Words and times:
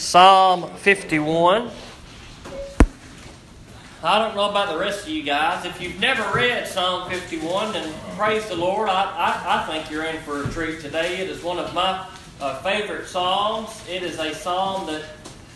Psalm 0.00 0.66
51. 0.76 1.70
I 4.02 4.18
don't 4.18 4.34
know 4.34 4.48
about 4.48 4.70
the 4.70 4.78
rest 4.78 5.02
of 5.02 5.10
you 5.10 5.22
guys. 5.22 5.66
If 5.66 5.78
you've 5.78 6.00
never 6.00 6.22
read 6.34 6.66
Psalm 6.66 7.10
51, 7.10 7.74
then 7.74 7.92
praise 8.16 8.48
the 8.48 8.56
Lord. 8.56 8.88
I, 8.88 9.04
I, 9.04 9.60
I 9.60 9.66
think 9.66 9.90
you're 9.90 10.04
in 10.04 10.16
for 10.22 10.42
a 10.42 10.48
treat 10.48 10.80
today. 10.80 11.18
It 11.18 11.28
is 11.28 11.44
one 11.44 11.58
of 11.58 11.74
my 11.74 12.08
uh, 12.40 12.62
favorite 12.62 13.08
psalms. 13.08 13.84
It 13.90 14.02
is 14.02 14.18
a 14.18 14.34
psalm 14.34 14.86
that 14.86 15.04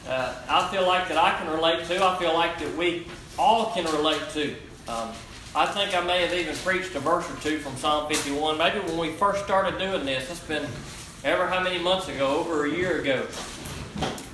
uh, 0.07 0.35
I 0.47 0.71
feel 0.71 0.87
like 0.87 1.09
that 1.09 1.17
I 1.17 1.37
can 1.39 1.51
relate 1.51 1.87
to. 1.87 2.05
I 2.05 2.19
feel 2.19 2.35
like 2.35 2.59
that 2.59 2.77
we 2.77 3.07
all 3.39 3.73
can 3.73 3.87
relate 3.87 4.29
to. 4.35 4.55
Um, 4.89 5.11
I 5.57 5.65
think 5.65 5.97
I 5.97 6.05
may 6.05 6.21
have 6.21 6.35
even 6.35 6.55
preached 6.57 6.95
a 6.95 7.01
verse 7.01 7.29
or 7.31 7.37
two 7.41 7.61
from 7.61 7.77
Psalm 7.77 8.09
51. 8.09 8.59
Maybe 8.59 8.81
when 8.81 8.99
we 8.99 9.13
first 9.13 9.43
started 9.43 9.79
doing 9.79 10.05
this, 10.05 10.31
it's 10.31 10.41
been 10.41 10.67
ever 11.25 11.47
how 11.47 11.63
many 11.63 11.79
months 11.79 12.09
ago, 12.09 12.27
over 12.37 12.67
a 12.67 12.71
year 12.71 13.01
ago. 13.01 13.27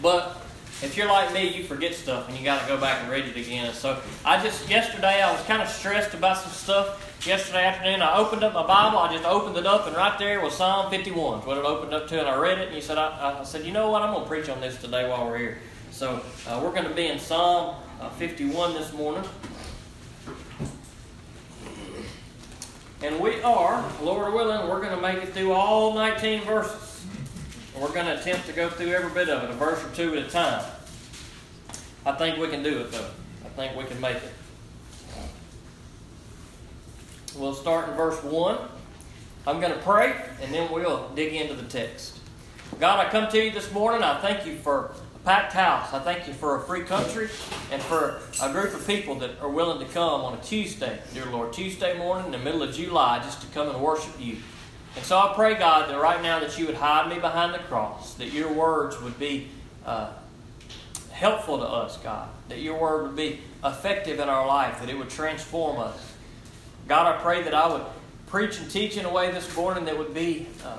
But 0.03 0.41
if 0.83 0.97
you're 0.97 1.09
like 1.09 1.33
me, 1.35 1.55
you 1.55 1.65
forget 1.65 1.95
stuff 1.95 2.29
and 2.29 2.39
you 2.39 2.45
got 2.45 2.63
to 2.63 2.69
go 2.69 2.81
back 2.81 3.03
and 3.03 3.11
read 3.11 3.27
it 3.27 3.37
again. 3.37 3.73
So 3.75 4.01
I 4.25 4.43
just, 4.43 4.69
yesterday, 4.69 5.21
I 5.21 5.31
was 5.33 5.43
kind 5.43 5.61
of 5.61 5.69
stressed 5.69 6.15
about 6.15 6.39
some 6.39 6.53
stuff. 6.53 7.07
Yesterday 7.27 7.65
afternoon, 7.65 8.01
I 8.01 8.17
opened 8.17 8.43
up 8.43 8.55
my 8.55 8.67
Bible. 8.67 8.99
I 8.99 9.13
just 9.13 9.27
opened 9.27 9.59
it 9.59 9.67
up, 9.67 9.87
and 9.87 9.95
right 9.95 10.19
there 10.19 10.41
was 10.41 10.57
Psalm 10.57 10.91
51. 10.91 11.41
what 11.41 11.59
it 11.59 11.65
opened 11.65 11.93
up 11.93 12.09
to, 12.09 12.19
and 12.19 12.27
I 12.27 12.35
read 12.37 12.59
it. 12.59 12.69
And 12.69 12.75
you 12.75 12.81
said, 12.81 12.97
I, 12.97 13.41
I 13.41 13.45
said, 13.45 13.67
you 13.67 13.73
know 13.73 13.91
what? 13.91 14.01
I'm 14.01 14.15
going 14.15 14.25
to 14.25 14.29
preach 14.29 14.49
on 14.49 14.61
this 14.63 14.81
today 14.81 15.07
while 15.07 15.27
we're 15.27 15.37
here. 15.37 15.59
So 15.91 16.23
uh, 16.49 16.61
we're 16.63 16.73
going 16.73 16.89
to 16.89 16.95
be 16.95 17.09
in 17.09 17.19
Psalm 17.19 17.77
uh, 18.01 18.09
51 18.11 18.73
this 18.73 18.93
morning. 18.95 19.29
And 23.03 23.21
we 23.21 23.41
are, 23.43 23.85
Lord 24.03 24.33
willing, 24.33 24.69
we're 24.69 24.81
going 24.81 24.95
to 24.95 25.01
make 25.01 25.23
it 25.23 25.35
through 25.35 25.53
all 25.53 25.95
19 25.95 26.43
verses. 26.45 26.90
We're 27.81 27.95
going 27.95 28.05
to 28.05 28.21
attempt 28.21 28.47
to 28.47 28.53
go 28.53 28.69
through 28.69 28.89
every 28.89 29.11
bit 29.11 29.31
of 29.31 29.43
it, 29.43 29.49
a 29.49 29.55
verse 29.55 29.83
or 29.83 29.89
two 29.95 30.15
at 30.15 30.27
a 30.27 30.29
time. 30.29 30.63
I 32.05 32.13
think 32.13 32.37
we 32.37 32.49
can 32.49 32.63
do 32.63 32.81
it, 32.81 32.93
though. 32.93 33.09
I 33.43 33.49
think 33.49 33.75
we 33.75 33.85
can 33.85 33.99
make 33.99 34.19
it. 34.19 34.33
We'll 37.35 37.55
start 37.55 37.89
in 37.89 37.95
verse 37.95 38.23
1. 38.23 38.59
I'm 39.47 39.61
going 39.61 39.73
to 39.73 39.79
pray, 39.79 40.15
and 40.43 40.53
then 40.53 40.71
we'll 40.71 41.09
dig 41.15 41.33
into 41.33 41.55
the 41.55 41.63
text. 41.63 42.19
God, 42.79 43.05
I 43.05 43.11
come 43.11 43.31
to 43.31 43.43
you 43.43 43.51
this 43.51 43.73
morning. 43.73 44.03
I 44.03 44.21
thank 44.21 44.45
you 44.45 44.57
for 44.57 44.93
a 45.15 45.19
packed 45.21 45.55
house. 45.55 45.95
I 45.95 46.01
thank 46.01 46.29
you 46.29 46.35
for 46.35 46.57
a 46.57 46.67
free 46.67 46.83
country 46.83 47.31
and 47.73 47.81
for 47.81 48.21
a 48.43 48.53
group 48.53 48.75
of 48.75 48.87
people 48.87 49.15
that 49.21 49.41
are 49.41 49.49
willing 49.49 49.79
to 49.79 49.91
come 49.95 50.21
on 50.21 50.35
a 50.35 50.43
Tuesday, 50.43 50.99
dear 51.15 51.25
Lord, 51.25 51.55
Tuesday 51.55 51.97
morning 51.97 52.27
in 52.27 52.33
the 52.33 52.39
middle 52.39 52.63
of 52.63 52.75
July 52.75 53.21
just 53.21 53.41
to 53.41 53.47
come 53.49 53.71
and 53.71 53.81
worship 53.81 54.13
you. 54.21 54.37
And 54.97 55.05
so 55.05 55.19
I 55.19 55.33
pray, 55.35 55.55
God, 55.55 55.89
that 55.89 56.01
right 56.01 56.21
now 56.23 56.41
that 56.41 56.59
you 56.59 56.67
would 56.67 56.75
hide 56.75 57.09
me 57.09 57.19
behind 57.19 57.55
the 57.55 57.59
cross, 57.59 58.15
that 58.15 58.33
your 58.33 58.53
words 58.53 59.01
would 59.01 59.19
be 59.19 59.49
uh, 59.87 60.11
helpful 61.13 61.59
to 61.59 61.65
us, 61.65 61.97
God, 61.99 62.29
that 62.49 62.59
your 62.59 62.79
word 62.79 63.03
would 63.03 63.17
be 63.17 63.41
effective 63.65 64.19
in 64.19 64.29
our 64.29 64.47
life, 64.47 64.81
that 64.81 64.89
it 64.89 64.99
would 64.99 65.11
transform 65.11 65.79
us. 65.79 66.15
God, 66.89 67.07
I 67.07 67.21
pray 67.23 67.43
that 67.43 67.55
I 67.55 67.69
would 67.73 67.85
preach 68.27 68.59
and 68.59 68.71
teach 68.71 68.97
in 68.97 69.05
a 69.05 69.13
way 69.13 69.31
this 69.31 69.55
morning 69.57 69.85
that 69.85 69.97
would 69.97 70.15
be 70.15 70.49
uh, 70.65 70.79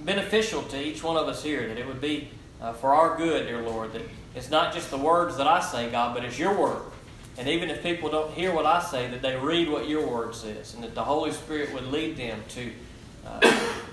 beneficial 0.00 0.62
to 0.62 0.82
each 0.82 1.02
one 1.02 1.16
of 1.16 1.28
us 1.28 1.42
here, 1.42 1.68
that 1.68 1.78
it 1.78 1.86
would 1.86 2.00
be 2.00 2.30
uh, 2.62 2.72
for 2.72 2.94
our 2.94 3.16
good, 3.16 3.46
dear 3.46 3.62
Lord, 3.62 3.92
that 3.92 4.02
it's 4.34 4.50
not 4.50 4.72
just 4.72 4.90
the 4.90 4.98
words 4.98 5.36
that 5.36 5.46
I 5.46 5.60
say, 5.60 5.90
God, 5.90 6.14
but 6.14 6.24
it's 6.24 6.38
your 6.38 6.58
word. 6.58 6.82
And 7.36 7.48
even 7.48 7.68
if 7.68 7.82
people 7.82 8.10
don't 8.10 8.32
hear 8.32 8.54
what 8.54 8.64
I 8.64 8.80
say, 8.80 9.08
that 9.08 9.22
they 9.22 9.36
read 9.36 9.68
what 9.68 9.88
your 9.88 10.06
word 10.06 10.34
says, 10.34 10.74
and 10.74 10.84
that 10.84 10.94
the 10.94 11.04
Holy 11.04 11.32
Spirit 11.32 11.74
would 11.74 11.86
lead 11.88 12.16
them 12.16 12.42
to 12.50 12.72
uh, 13.26 13.40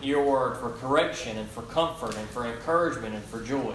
your 0.02 0.24
word 0.24 0.58
for 0.58 0.72
correction 0.72 1.38
and 1.38 1.50
for 1.50 1.62
comfort 1.64 2.16
and 2.18 2.28
for 2.30 2.46
encouragement 2.46 3.16
and 3.16 3.24
for 3.26 3.42
joy. 3.42 3.74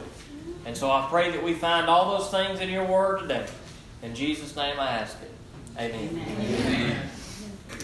And 0.64 0.76
so 0.76 0.90
I 0.90 1.06
pray 1.08 1.30
that 1.30 1.42
we 1.42 1.54
find 1.54 1.88
all 1.88 2.18
those 2.18 2.30
things 2.30 2.60
in 2.60 2.68
your 2.68 2.84
word 2.84 3.20
today. 3.20 3.46
In 4.02 4.14
Jesus' 4.14 4.56
name 4.56 4.78
I 4.78 4.90
ask 4.90 5.16
it. 5.22 5.30
Amen. 5.78 6.08
Amen. 6.08 6.66
Amen. 6.66 7.10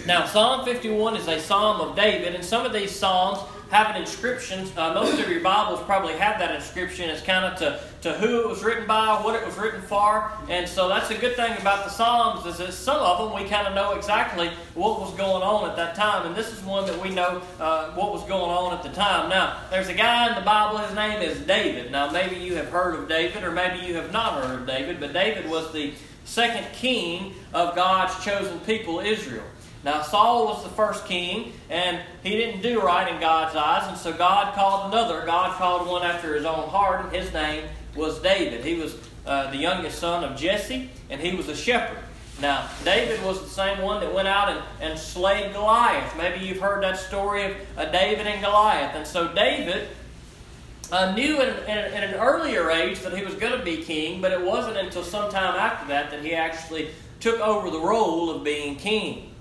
Now, 0.06 0.26
Psalm 0.26 0.64
51 0.64 1.16
is 1.16 1.28
a 1.28 1.38
psalm 1.38 1.80
of 1.80 1.94
David, 1.94 2.34
and 2.34 2.44
some 2.44 2.66
of 2.66 2.72
these 2.72 2.90
psalms 2.90 3.38
have 3.72 3.96
an 3.96 4.02
inscription. 4.02 4.68
Uh, 4.76 4.92
most 4.92 5.18
of 5.18 5.30
your 5.30 5.40
Bibles 5.40 5.80
probably 5.84 6.12
have 6.12 6.38
that 6.38 6.54
inscription 6.54 7.08
It's 7.08 7.22
kind 7.22 7.46
of 7.46 7.58
to, 7.58 7.80
to 8.02 8.12
who 8.18 8.42
it 8.42 8.48
was 8.48 8.62
written 8.62 8.86
by, 8.86 9.18
what 9.22 9.34
it 9.34 9.46
was 9.46 9.56
written 9.56 9.80
for. 9.80 10.30
And 10.50 10.68
so 10.68 10.88
that's 10.88 11.10
a 11.10 11.16
good 11.16 11.36
thing 11.36 11.56
about 11.58 11.84
the 11.84 11.90
Psalms 11.90 12.44
is 12.44 12.58
that 12.58 12.74
some 12.74 12.98
of 12.98 13.18
them 13.30 13.42
we 13.42 13.48
kind 13.48 13.66
of 13.66 13.74
know 13.74 13.94
exactly 13.94 14.50
what 14.74 15.00
was 15.00 15.14
going 15.14 15.42
on 15.42 15.70
at 15.70 15.76
that 15.76 15.94
time. 15.94 16.26
And 16.26 16.36
this 16.36 16.52
is 16.52 16.62
one 16.62 16.84
that 16.84 17.02
we 17.02 17.14
know 17.14 17.40
uh, 17.58 17.92
what 17.92 18.12
was 18.12 18.22
going 18.24 18.50
on 18.50 18.74
at 18.74 18.82
the 18.82 18.90
time. 18.90 19.30
Now, 19.30 19.56
there's 19.70 19.88
a 19.88 19.94
guy 19.94 20.28
in 20.28 20.34
the 20.34 20.44
Bible, 20.44 20.76
his 20.76 20.94
name 20.94 21.22
is 21.22 21.40
David. 21.40 21.90
Now, 21.90 22.10
maybe 22.10 22.36
you 22.36 22.54
have 22.56 22.68
heard 22.68 22.94
of 22.94 23.08
David, 23.08 23.42
or 23.42 23.52
maybe 23.52 23.86
you 23.86 23.94
have 23.94 24.12
not 24.12 24.44
heard 24.44 24.60
of 24.60 24.66
David, 24.66 25.00
but 25.00 25.14
David 25.14 25.48
was 25.48 25.72
the 25.72 25.94
second 26.26 26.66
king 26.74 27.32
of 27.54 27.74
God's 27.74 28.22
chosen 28.22 28.60
people, 28.60 29.00
Israel. 29.00 29.44
Now, 29.84 30.02
Saul 30.02 30.46
was 30.46 30.62
the 30.62 30.70
first 30.70 31.06
king, 31.06 31.52
and 31.68 32.00
he 32.22 32.30
didn't 32.30 32.62
do 32.62 32.80
right 32.80 33.12
in 33.12 33.20
God's 33.20 33.56
eyes, 33.56 33.88
and 33.88 33.98
so 33.98 34.12
God 34.12 34.54
called 34.54 34.92
another. 34.92 35.26
God 35.26 35.56
called 35.56 35.88
one 35.88 36.04
after 36.04 36.36
his 36.36 36.44
own 36.44 36.68
heart, 36.68 37.04
and 37.04 37.12
his 37.12 37.32
name 37.32 37.64
was 37.96 38.20
David. 38.20 38.64
He 38.64 38.74
was 38.74 38.96
uh, 39.26 39.50
the 39.50 39.56
youngest 39.56 39.98
son 39.98 40.22
of 40.22 40.38
Jesse, 40.38 40.88
and 41.10 41.20
he 41.20 41.34
was 41.34 41.48
a 41.48 41.56
shepherd. 41.56 41.98
Now, 42.40 42.68
David 42.84 43.24
was 43.24 43.40
the 43.42 43.48
same 43.48 43.82
one 43.82 44.00
that 44.00 44.14
went 44.14 44.28
out 44.28 44.48
and, 44.48 44.62
and 44.80 44.98
slayed 44.98 45.52
Goliath. 45.52 46.16
Maybe 46.16 46.44
you've 46.44 46.60
heard 46.60 46.82
that 46.82 46.98
story 46.98 47.44
of 47.44 47.56
uh, 47.76 47.84
David 47.86 48.26
and 48.26 48.40
Goliath. 48.42 48.94
And 48.94 49.06
so, 49.06 49.32
David 49.32 49.88
uh, 50.92 51.12
knew 51.14 51.40
in, 51.40 51.48
in, 51.64 51.78
in, 51.78 52.02
an 52.04 52.14
earlier 52.14 52.70
age 52.70 53.00
that 53.00 53.16
he 53.16 53.24
was 53.24 53.34
going 53.34 53.56
to 53.58 53.64
be 53.64 53.82
king, 53.82 54.20
but 54.20 54.32
it 54.32 54.40
wasn't 54.40 54.76
until 54.76 55.02
some 55.02 55.30
time 55.30 55.56
after 55.56 55.88
that 55.88 56.10
that 56.10 56.24
he 56.24 56.34
actually 56.34 56.90
took 57.20 57.40
over 57.40 57.70
the 57.70 57.80
role 57.80 58.30
of 58.30 58.44
being 58.44 58.76
king. 58.76 59.31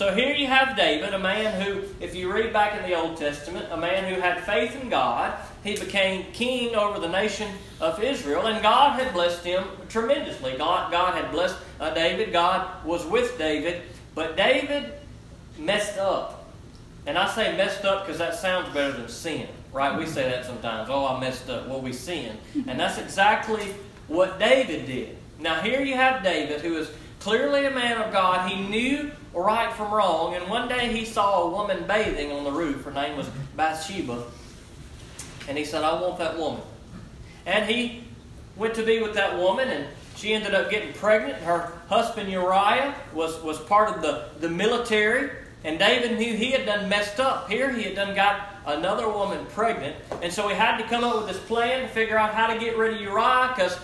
So 0.00 0.14
here 0.14 0.34
you 0.34 0.46
have 0.46 0.78
David, 0.78 1.12
a 1.12 1.18
man 1.18 1.60
who, 1.60 1.82
if 2.00 2.14
you 2.14 2.32
read 2.32 2.54
back 2.54 2.74
in 2.74 2.88
the 2.88 2.96
Old 2.96 3.18
Testament, 3.18 3.66
a 3.70 3.76
man 3.76 4.10
who 4.10 4.18
had 4.18 4.42
faith 4.44 4.74
in 4.74 4.88
God. 4.88 5.38
He 5.62 5.76
became 5.76 6.32
king 6.32 6.74
over 6.74 6.98
the 6.98 7.08
nation 7.10 7.52
of 7.82 8.02
Israel, 8.02 8.46
and 8.46 8.62
God 8.62 8.98
had 8.98 9.12
blessed 9.12 9.44
him 9.44 9.62
tremendously. 9.90 10.56
God, 10.56 10.90
God 10.90 11.22
had 11.22 11.30
blessed 11.30 11.58
uh, 11.78 11.92
David. 11.92 12.32
God 12.32 12.82
was 12.82 13.04
with 13.04 13.36
David. 13.36 13.82
But 14.14 14.38
David 14.38 14.94
messed 15.58 15.98
up. 15.98 16.50
And 17.04 17.18
I 17.18 17.28
say 17.28 17.54
messed 17.54 17.84
up 17.84 18.06
because 18.06 18.16
that 18.20 18.36
sounds 18.36 18.72
better 18.72 18.92
than 18.92 19.06
sin, 19.06 19.48
right? 19.70 19.98
We 19.98 20.06
say 20.06 20.30
that 20.30 20.46
sometimes. 20.46 20.88
Oh, 20.90 21.08
I 21.08 21.20
messed 21.20 21.50
up. 21.50 21.68
Well, 21.68 21.82
we 21.82 21.92
sinned. 21.92 22.38
And 22.66 22.80
that's 22.80 22.96
exactly 22.96 23.74
what 24.08 24.38
David 24.38 24.86
did. 24.86 25.18
Now, 25.38 25.60
here 25.60 25.82
you 25.82 25.96
have 25.96 26.22
David, 26.22 26.62
who 26.62 26.78
is 26.78 26.90
clearly 27.20 27.66
a 27.66 27.70
man 27.70 28.00
of 28.00 28.12
God. 28.12 28.50
He 28.50 28.60
knew 28.60 29.12
right 29.32 29.72
from 29.74 29.92
wrong. 29.92 30.34
And 30.34 30.48
one 30.48 30.68
day 30.68 30.92
he 30.92 31.04
saw 31.04 31.42
a 31.42 31.50
woman 31.50 31.84
bathing 31.86 32.32
on 32.32 32.44
the 32.44 32.50
roof. 32.50 32.84
Her 32.84 32.90
name 32.90 33.16
was 33.16 33.28
Bathsheba. 33.56 34.24
And 35.48 35.56
he 35.56 35.64
said, 35.64 35.84
I 35.84 36.00
want 36.00 36.18
that 36.18 36.36
woman. 36.36 36.62
And 37.46 37.70
he 37.70 38.04
went 38.56 38.74
to 38.74 38.82
be 38.82 39.00
with 39.00 39.14
that 39.14 39.38
woman, 39.38 39.68
and 39.68 39.86
she 40.16 40.34
ended 40.34 40.54
up 40.54 40.70
getting 40.70 40.92
pregnant. 40.94 41.38
Her 41.42 41.72
husband 41.88 42.30
Uriah 42.30 42.94
was, 43.14 43.40
was 43.42 43.58
part 43.58 43.94
of 43.94 44.02
the, 44.02 44.28
the 44.40 44.48
military. 44.48 45.30
And 45.64 45.78
David 45.78 46.18
knew 46.18 46.36
he 46.36 46.52
had 46.52 46.66
done 46.66 46.88
messed 46.88 47.20
up. 47.20 47.48
Here 47.48 47.70
he 47.70 47.82
had 47.82 47.94
done 47.94 48.14
got 48.14 48.48
another 48.66 49.08
woman 49.08 49.44
pregnant. 49.46 49.96
And 50.22 50.32
so 50.32 50.48
he 50.48 50.54
had 50.54 50.78
to 50.78 50.84
come 50.84 51.04
up 51.04 51.16
with 51.16 51.26
this 51.26 51.42
plan 51.46 51.82
to 51.82 51.88
figure 51.88 52.16
out 52.16 52.34
how 52.34 52.46
to 52.52 52.58
get 52.58 52.78
rid 52.78 52.94
of 52.94 53.00
Uriah 53.00 53.52
because 53.54 53.78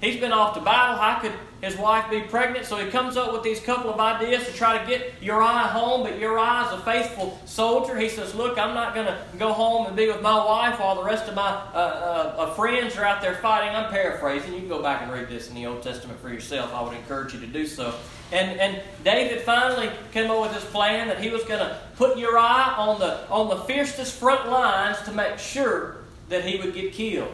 he's 0.00 0.18
been 0.18 0.32
off 0.32 0.54
to 0.54 0.60
battle. 0.60 0.96
How 0.96 1.20
could 1.20 1.32
his 1.64 1.76
wife 1.76 2.10
be 2.10 2.20
pregnant. 2.20 2.66
So 2.66 2.76
he 2.76 2.90
comes 2.90 3.16
up 3.16 3.32
with 3.32 3.42
these 3.42 3.60
couple 3.60 3.90
of 3.90 3.98
ideas 3.98 4.46
to 4.46 4.52
try 4.52 4.78
to 4.78 4.86
get 4.86 5.14
Uriah 5.20 5.68
home. 5.68 6.02
But 6.02 6.18
Uriah 6.18 6.66
is 6.66 6.72
a 6.72 6.82
faithful 6.84 7.40
soldier. 7.46 7.98
He 7.98 8.08
says, 8.08 8.34
Look, 8.34 8.58
I'm 8.58 8.74
not 8.74 8.94
going 8.94 9.06
to 9.06 9.18
go 9.38 9.52
home 9.52 9.86
and 9.86 9.96
be 9.96 10.06
with 10.06 10.22
my 10.22 10.36
wife 10.36 10.78
while 10.78 10.94
the 10.94 11.04
rest 11.04 11.28
of 11.28 11.34
my 11.34 11.48
uh, 11.48 12.34
uh, 12.36 12.54
friends 12.54 12.96
are 12.96 13.04
out 13.04 13.22
there 13.22 13.36
fighting. 13.36 13.74
I'm 13.74 13.90
paraphrasing. 13.90 14.52
You 14.52 14.60
can 14.60 14.68
go 14.68 14.82
back 14.82 15.02
and 15.02 15.10
read 15.10 15.28
this 15.28 15.48
in 15.48 15.54
the 15.54 15.66
Old 15.66 15.82
Testament 15.82 16.20
for 16.20 16.28
yourself. 16.28 16.72
I 16.72 16.82
would 16.82 16.94
encourage 16.94 17.34
you 17.34 17.40
to 17.40 17.46
do 17.46 17.66
so. 17.66 17.94
And, 18.32 18.58
and 18.58 18.82
David 19.04 19.42
finally 19.42 19.90
came 20.12 20.30
up 20.30 20.42
with 20.42 20.54
this 20.54 20.64
plan 20.70 21.08
that 21.08 21.20
he 21.20 21.30
was 21.30 21.44
going 21.44 21.60
to 21.60 21.78
put 21.96 22.18
Uriah 22.18 22.74
on 22.76 22.98
the, 22.98 23.28
on 23.30 23.48
the 23.48 23.56
fiercest 23.64 24.14
front 24.18 24.50
lines 24.50 25.00
to 25.02 25.12
make 25.12 25.38
sure 25.38 25.98
that 26.28 26.44
he 26.44 26.58
would 26.58 26.74
get 26.74 26.92
killed. 26.92 27.32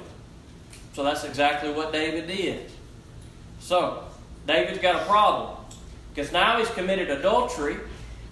So 0.93 1.05
that's 1.05 1.25
exactly 1.25 1.73
what 1.73 1.93
David 1.93 2.27
did. 2.27 2.71
So, 3.61 4.05
David's 4.47 4.79
got 4.79 5.03
a 5.03 5.05
problem. 5.05 5.57
Because 6.15 6.33
now 6.33 6.59
he's 6.59 6.71
committed 6.71 7.11
adultery, 7.11 7.77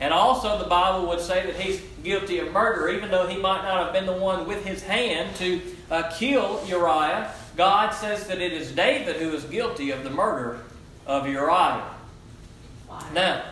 and 0.01 0.13
also 0.13 0.59
the 0.59 0.69
Bible 0.69 1.07
would 1.09 1.21
say 1.21 1.47
that 1.47 1.57
he's 1.57 1.81
guilty 2.03 2.39
of 2.39 2.53
murder, 2.53 2.89
even 2.89 3.11
though 3.11 3.27
he 3.27 3.37
might 3.37 3.63
not 3.63 3.85
have 3.85 3.93
been 3.93 4.07
the 4.07 4.13
one 4.13 4.47
with 4.47 4.65
his 4.65 4.83
hand 4.83 5.35
to 5.37 5.61
uh, 5.91 6.11
kill 6.17 6.65
Uriah. 6.67 7.33
God 7.57 7.91
says 7.91 8.27
that 8.29 8.41
it 8.41 8.53
is 8.53 8.73
David 8.73 9.17
who 9.17 9.31
is 9.33 9.45
guilty 9.45 9.91
of 9.91 10.05
the 10.05 10.11
murder 10.11 10.61
of 11.07 11.27
Uriah. 11.27 11.85
Now, 13.13 13.45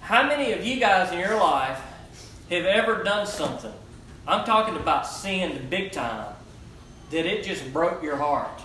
how 0.00 0.26
many 0.26 0.52
of 0.52 0.64
you 0.64 0.80
guys 0.80 1.12
in 1.12 1.18
your 1.18 1.36
life 1.36 1.80
have 2.50 2.64
ever 2.64 3.02
done 3.02 3.26
something? 3.26 3.72
I'm 4.26 4.44
talking 4.44 4.76
about 4.76 5.06
sinned 5.06 5.70
big 5.70 5.92
time 5.92 6.34
that 7.10 7.26
it 7.26 7.44
just 7.44 7.72
broke 7.72 8.02
your 8.02 8.16
heart, 8.16 8.60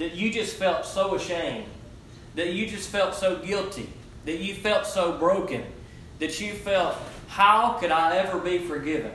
that 0.00 0.14
you 0.14 0.32
just 0.32 0.56
felt 0.56 0.86
so 0.86 1.14
ashamed, 1.14 1.66
that 2.34 2.54
you 2.54 2.66
just 2.66 2.88
felt 2.88 3.14
so 3.14 3.36
guilty, 3.36 3.86
that 4.24 4.38
you 4.38 4.54
felt 4.54 4.86
so 4.86 5.12
broken, 5.18 5.62
that 6.18 6.40
you 6.40 6.54
felt, 6.54 6.96
how 7.28 7.74
could 7.74 7.90
I 7.90 8.16
ever 8.16 8.38
be 8.38 8.58
forgiven? 8.58 9.12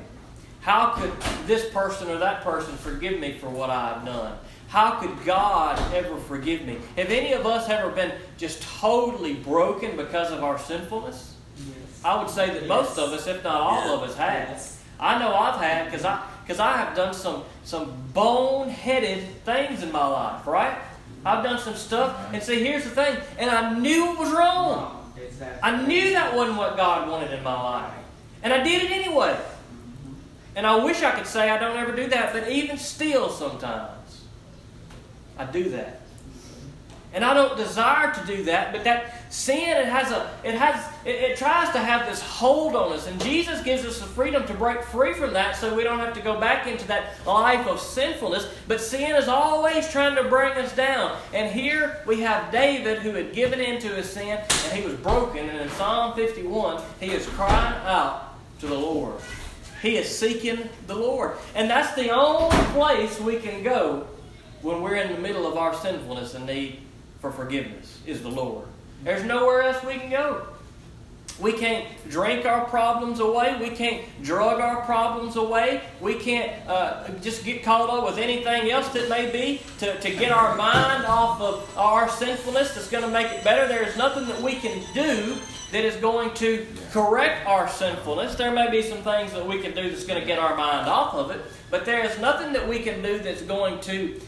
How 0.61 0.91
could 0.91 1.11
this 1.47 1.67
person 1.71 2.07
or 2.09 2.19
that 2.19 2.43
person 2.43 2.75
forgive 2.77 3.19
me 3.19 3.35
for 3.39 3.49
what 3.49 3.71
I 3.71 3.93
have 3.93 4.05
done? 4.05 4.37
How 4.67 4.99
could 4.99 5.25
God 5.25 5.79
ever 5.91 6.17
forgive 6.17 6.63
me? 6.67 6.77
Have 6.97 7.09
any 7.09 7.33
of 7.33 7.47
us 7.47 7.67
ever 7.67 7.89
been 7.89 8.13
just 8.38 8.61
totally 8.61 9.33
broken 9.33 9.97
because 9.97 10.31
of 10.31 10.43
our 10.43 10.59
sinfulness? 10.59 11.35
Yes. 11.57 12.01
I 12.03 12.21
would 12.21 12.29
say 12.29 12.47
that 12.47 12.61
yes. 12.61 12.69
most 12.69 12.99
of 12.99 13.09
us, 13.09 13.25
if 13.25 13.43
not 13.43 13.59
all 13.59 13.95
of 13.95 14.07
us, 14.07 14.15
have. 14.17 14.49
Yes. 14.49 14.83
I 14.99 15.17
know 15.17 15.33
I've 15.33 15.59
had 15.59 15.85
because 15.85 16.05
I 16.05 16.23
because 16.45 16.59
I 16.59 16.77
have 16.77 16.95
done 16.95 17.13
some 17.13 17.44
some 17.63 17.92
boneheaded 18.13 19.25
things 19.45 19.81
in 19.81 19.92
my 19.92 20.06
life, 20.06 20.45
right? 20.45 20.77
I've 21.25 21.44
done 21.44 21.57
some 21.57 21.75
stuff, 21.75 22.31
and 22.33 22.44
see, 22.44 22.63
here's 22.63 22.83
the 22.83 22.92
thing, 22.92 23.18
and 23.39 23.50
I 23.50 23.77
knew 23.80 24.12
it 24.12 24.19
was 24.19 24.31
wrong. 24.31 25.12
I 25.63 25.83
knew 25.83 26.12
that 26.12 26.36
wasn't 26.36 26.59
what 26.59 26.77
God 26.77 27.09
wanted 27.09 27.31
in 27.31 27.44
my 27.44 27.59
life, 27.59 27.94
and 28.44 28.53
I 28.53 28.63
did 28.63 28.83
it 28.83 28.92
anyway. 28.92 29.36
And 30.56 30.65
I 30.65 30.75
wish 30.83 31.01
I 31.01 31.12
could 31.12 31.27
say 31.27 31.50
I 31.50 31.57
don't 31.57 31.75
ever 31.75 31.94
do 31.95 32.07
that, 32.09 32.31
but 32.31 32.50
even 32.50 32.77
still, 32.77 33.30
sometimes 33.30 34.24
I 35.38 35.45
do 35.45 35.69
that. 35.71 36.01
And 37.15 37.23
I 37.23 37.33
don't 37.33 37.56
desire 37.56 38.13
to 38.13 38.27
do 38.27 38.44
that, 38.44 38.73
but 38.73 38.83
that 38.83 39.31
sin 39.31 39.77
it 39.77 39.85
has 39.85 40.12
a 40.12 40.38
it 40.44 40.53
has 40.53 40.85
it, 41.06 41.12
it, 41.12 41.38
tries 41.38 41.71
to 41.71 41.79
have 41.79 42.06
this 42.09 42.21
hold 42.21 42.75
on 42.75 42.91
us. 42.91 43.07
And 43.07 43.23
Jesus 43.23 43.63
gives 43.63 43.85
us 43.85 44.00
the 44.00 44.06
freedom 44.06 44.45
to 44.45 44.53
break 44.53 44.83
free 44.83 45.13
from 45.13 45.31
that 45.31 45.56
so 45.56 45.73
we 45.73 45.85
don't 45.85 46.00
have 46.00 46.13
to 46.15 46.19
go 46.19 46.38
back 46.41 46.67
into 46.67 46.85
that 46.89 47.13
life 47.25 47.67
of 47.67 47.79
sinfulness. 47.79 48.50
But 48.67 48.81
sin 48.81 49.15
is 49.15 49.29
always 49.29 49.89
trying 49.89 50.17
to 50.17 50.25
bring 50.25 50.57
us 50.57 50.75
down. 50.75 51.17
And 51.33 51.50
here 51.50 52.01
we 52.06 52.19
have 52.19 52.51
David 52.51 53.00
who 53.00 53.12
had 53.12 53.31
given 53.31 53.62
in 53.62 53.79
to 53.79 53.88
his 53.88 54.09
sin 54.09 54.38
and 54.65 54.73
he 54.73 54.85
was 54.85 54.95
broken. 54.95 55.47
And 55.47 55.57
in 55.57 55.69
Psalm 55.69 56.15
51, 56.15 56.83
he 57.00 57.12
is 57.12 57.25
crying 57.27 57.75
out 57.85 58.35
to 58.59 58.67
the 58.67 58.77
Lord. 58.77 59.21
He 59.81 59.95
is 59.95 60.13
seeking 60.13 60.67
the 60.88 60.95
Lord. 60.95 61.38
And 61.56 61.69
that's 61.69 61.95
the 61.95 62.09
only 62.09 62.57
place 62.73 63.17
we 63.21 63.38
can 63.38 63.63
go 63.63 64.06
when 64.62 64.81
we're 64.81 64.95
in 64.95 65.13
the 65.13 65.19
middle 65.19 65.47
of 65.47 65.56
our 65.56 65.73
sinfulness 65.75 66.33
and 66.33 66.45
need 66.45 66.81
for 67.25 67.31
forgiveness 67.31 68.00
is 68.06 68.22
the 68.22 68.30
Lord. 68.30 68.68
There's 69.04 69.24
nowhere 69.24 69.63
else 69.63 69.83
we 69.83 69.95
can 69.95 70.12
go. 70.12 70.45
We 71.39 71.54
can't 71.54 71.88
drink 72.07 72.45
our 72.45 72.66
problems 72.66 73.19
away. 73.19 73.57
We 73.60 73.75
can't 73.75 74.04
drug 74.22 74.62
our 74.62 74.83
problems 74.83 75.36
away. 75.36 75.81
We 76.00 76.13
can't 76.19 76.51
uh, 76.69 77.10
just 77.22 77.44
get 77.44 77.63
caught 77.63 77.89
up 77.89 78.06
with 78.06 78.19
anything 78.19 78.69
else 78.69 78.89
that 78.89 79.10
may 79.10 79.31
be 79.31 79.62
to, 79.80 80.00
to 80.00 80.12
get 80.12 80.31
our 80.31 80.56
mind 80.56 81.06
off 81.06 81.42
of 81.42 81.77
our 81.77 82.07
sinfulness 82.07 82.75
that's 82.75 82.89
going 82.89 83.04
to 83.04 83.10
make 83.10 83.31
it 83.31 83.44
better. 83.44 83.68
There 83.68 83.83
is 83.83 83.98
nothing 83.98 84.27
that 84.27 84.39
we 84.42 84.54
can 84.56 84.83
do 84.94 85.36
that 85.72 85.83
is 85.83 85.95
going 85.95 86.31
to 86.36 86.68
correct 86.92 87.48
our 87.48 87.68
sinfulness. 87.68 88.36
There 88.36 88.51
may 88.51 88.69
be 88.69 88.83
some 88.83 89.00
things 89.00 89.33
that 89.33 89.45
we 89.45 89.60
can 89.60 89.74
do 89.74 89.89
that's 89.89 90.06
going 90.06 90.22
to 90.22 90.27
get 90.27 90.38
our 90.38 90.56
mind 90.56 90.88
off 90.88 91.16
of 91.16 91.31
it, 91.31 91.42
but 91.72 91.86
there 91.86 92.06
is 92.06 92.19
nothing 92.19 92.54
that 92.54 92.69
we 92.69 92.80
can 92.80 93.01
do 93.01 93.18
that's 93.18 93.42
going 93.42 93.80
to 93.81 94.22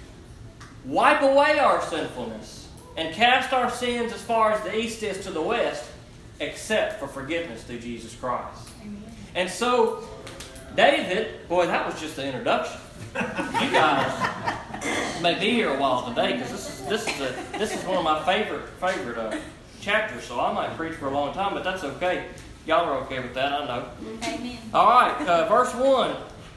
wipe 0.83 1.21
away 1.21 1.59
our 1.59 1.81
sinfulness 1.83 2.56
and 2.97 3.13
cast 3.13 3.53
our 3.53 3.69
sins 3.69 4.11
as 4.11 4.21
far 4.21 4.51
as 4.51 4.61
the 4.63 4.75
east 4.75 5.03
is 5.03 5.23
to 5.23 5.31
the 5.31 5.41
west, 5.41 5.85
except 6.39 6.99
for 6.99 7.07
forgiveness 7.07 7.63
through 7.63 7.79
Jesus 7.79 8.13
Christ. 8.15 8.69
Amen. 8.81 9.03
And 9.35 9.49
so, 9.49 10.03
David, 10.75 11.47
boy, 11.47 11.67
that 11.67 11.85
was 11.85 11.99
just 12.01 12.15
the 12.15 12.25
introduction. 12.25 12.81
you 13.15 13.71
guys 13.71 15.21
may 15.21 15.39
be 15.39 15.51
here 15.51 15.73
a 15.73 15.79
while 15.79 16.09
today 16.09 16.33
because 16.33 16.51
this 16.51 16.79
is 16.79 16.85
this 16.87 17.07
is 17.07 17.21
a, 17.21 17.57
this 17.57 17.75
is 17.75 17.83
one 17.85 17.97
of 17.97 18.03
my 18.03 18.23
favorite 18.25 18.67
favorite 18.79 19.17
uh, 19.17 19.37
chapters. 19.79 20.23
So 20.23 20.39
I 20.39 20.51
might 20.51 20.75
preach 20.75 20.93
for 20.95 21.07
a 21.07 21.11
long 21.11 21.33
time, 21.33 21.53
but 21.53 21.63
that's 21.63 21.83
okay. 21.83 22.25
Y'all 22.65 22.85
are 22.85 22.97
okay 23.03 23.19
with 23.19 23.33
that, 23.35 23.53
I 23.53 23.65
know. 23.65 23.89
Amen. 24.23 24.57
All 24.73 24.87
right, 24.87 25.27
uh, 25.27 25.47
verse 25.47 25.73
one. 25.73 26.15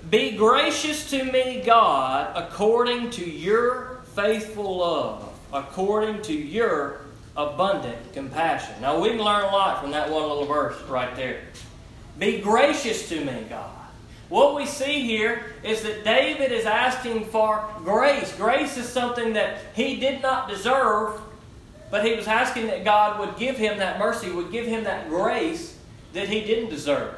Be 0.08 0.36
gracious 0.36 1.08
to 1.10 1.24
me, 1.24 1.62
God, 1.64 2.32
according 2.34 3.10
to 3.10 3.30
your 3.30 4.00
faithful 4.14 4.78
love 4.78 5.29
according 5.52 6.22
to 6.22 6.32
your 6.32 7.02
abundant 7.36 8.12
compassion. 8.12 8.74
Now, 8.80 9.00
we 9.00 9.10
can 9.10 9.18
learn 9.18 9.44
a 9.44 9.52
lot 9.52 9.80
from 9.80 9.90
that 9.92 10.10
one 10.10 10.22
little 10.22 10.46
verse 10.46 10.80
right 10.82 11.14
there. 11.16 11.40
Be 12.18 12.40
gracious 12.40 13.08
to 13.08 13.24
me, 13.24 13.46
God. 13.48 13.70
What 14.28 14.54
we 14.54 14.66
see 14.66 15.00
here 15.00 15.54
is 15.64 15.82
that 15.82 16.04
David 16.04 16.52
is 16.52 16.64
asking 16.64 17.24
for 17.26 17.68
grace. 17.78 18.34
Grace 18.36 18.76
is 18.76 18.88
something 18.88 19.32
that 19.32 19.58
he 19.74 19.98
did 19.98 20.22
not 20.22 20.48
deserve, 20.48 21.20
but 21.90 22.04
he 22.04 22.14
was 22.14 22.28
asking 22.28 22.68
that 22.68 22.84
God 22.84 23.18
would 23.18 23.36
give 23.36 23.56
him 23.56 23.78
that 23.78 23.98
mercy, 23.98 24.30
would 24.30 24.52
give 24.52 24.66
him 24.66 24.84
that 24.84 25.08
grace 25.08 25.76
that 26.12 26.28
he 26.28 26.42
didn't 26.42 26.70
deserve. 26.70 27.14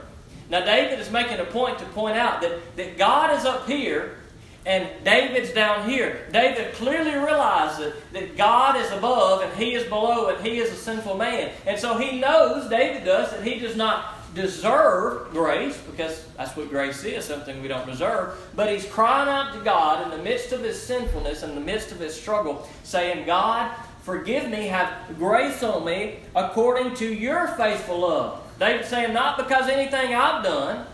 Now, 0.48 0.64
David 0.64 1.00
is 1.00 1.10
making 1.10 1.38
a 1.38 1.44
point 1.44 1.78
to 1.80 1.84
point 1.86 2.16
out 2.16 2.40
that, 2.42 2.76
that 2.76 2.96
God 2.96 3.36
is 3.38 3.44
up 3.44 3.66
here 3.66 4.16
and 4.64 4.88
David's 5.04 5.52
down 5.52 5.88
here. 5.88 6.28
David 6.32 6.72
clearly 6.74 7.14
realizes 7.14 7.94
that 8.12 8.36
God 8.36 8.76
is 8.76 8.90
above 8.92 9.42
and 9.42 9.52
he 9.54 9.74
is 9.74 9.88
below 9.88 10.28
and 10.28 10.46
he 10.46 10.58
is 10.58 10.70
a 10.70 10.76
sinful 10.76 11.16
man. 11.16 11.50
And 11.66 11.78
so 11.78 11.98
he 11.98 12.20
knows, 12.20 12.70
David 12.70 13.04
does, 13.04 13.30
that 13.32 13.44
he 13.44 13.58
does 13.58 13.76
not 13.76 14.34
deserve 14.34 15.30
grace 15.32 15.76
because 15.90 16.24
that's 16.36 16.56
what 16.56 16.70
grace 16.70 17.04
is, 17.04 17.24
something 17.24 17.60
we 17.60 17.68
don't 17.68 17.86
deserve. 17.86 18.38
But 18.54 18.72
he's 18.72 18.86
crying 18.86 19.28
out 19.28 19.52
to 19.54 19.60
God 19.64 20.04
in 20.04 20.16
the 20.16 20.22
midst 20.22 20.52
of 20.52 20.62
his 20.62 20.80
sinfulness, 20.80 21.42
in 21.42 21.54
the 21.54 21.60
midst 21.60 21.90
of 21.90 21.98
his 21.98 22.18
struggle, 22.18 22.68
saying, 22.84 23.26
God, 23.26 23.74
forgive 24.02 24.48
me, 24.48 24.68
have 24.68 24.92
grace 25.18 25.62
on 25.62 25.84
me 25.84 26.20
according 26.36 26.94
to 26.96 27.12
your 27.12 27.48
faithful 27.48 28.00
love. 28.00 28.40
David 28.58 28.86
saying, 28.86 29.12
not 29.12 29.36
because 29.36 29.68
anything 29.68 30.14
I've 30.14 30.44
done, 30.44 30.86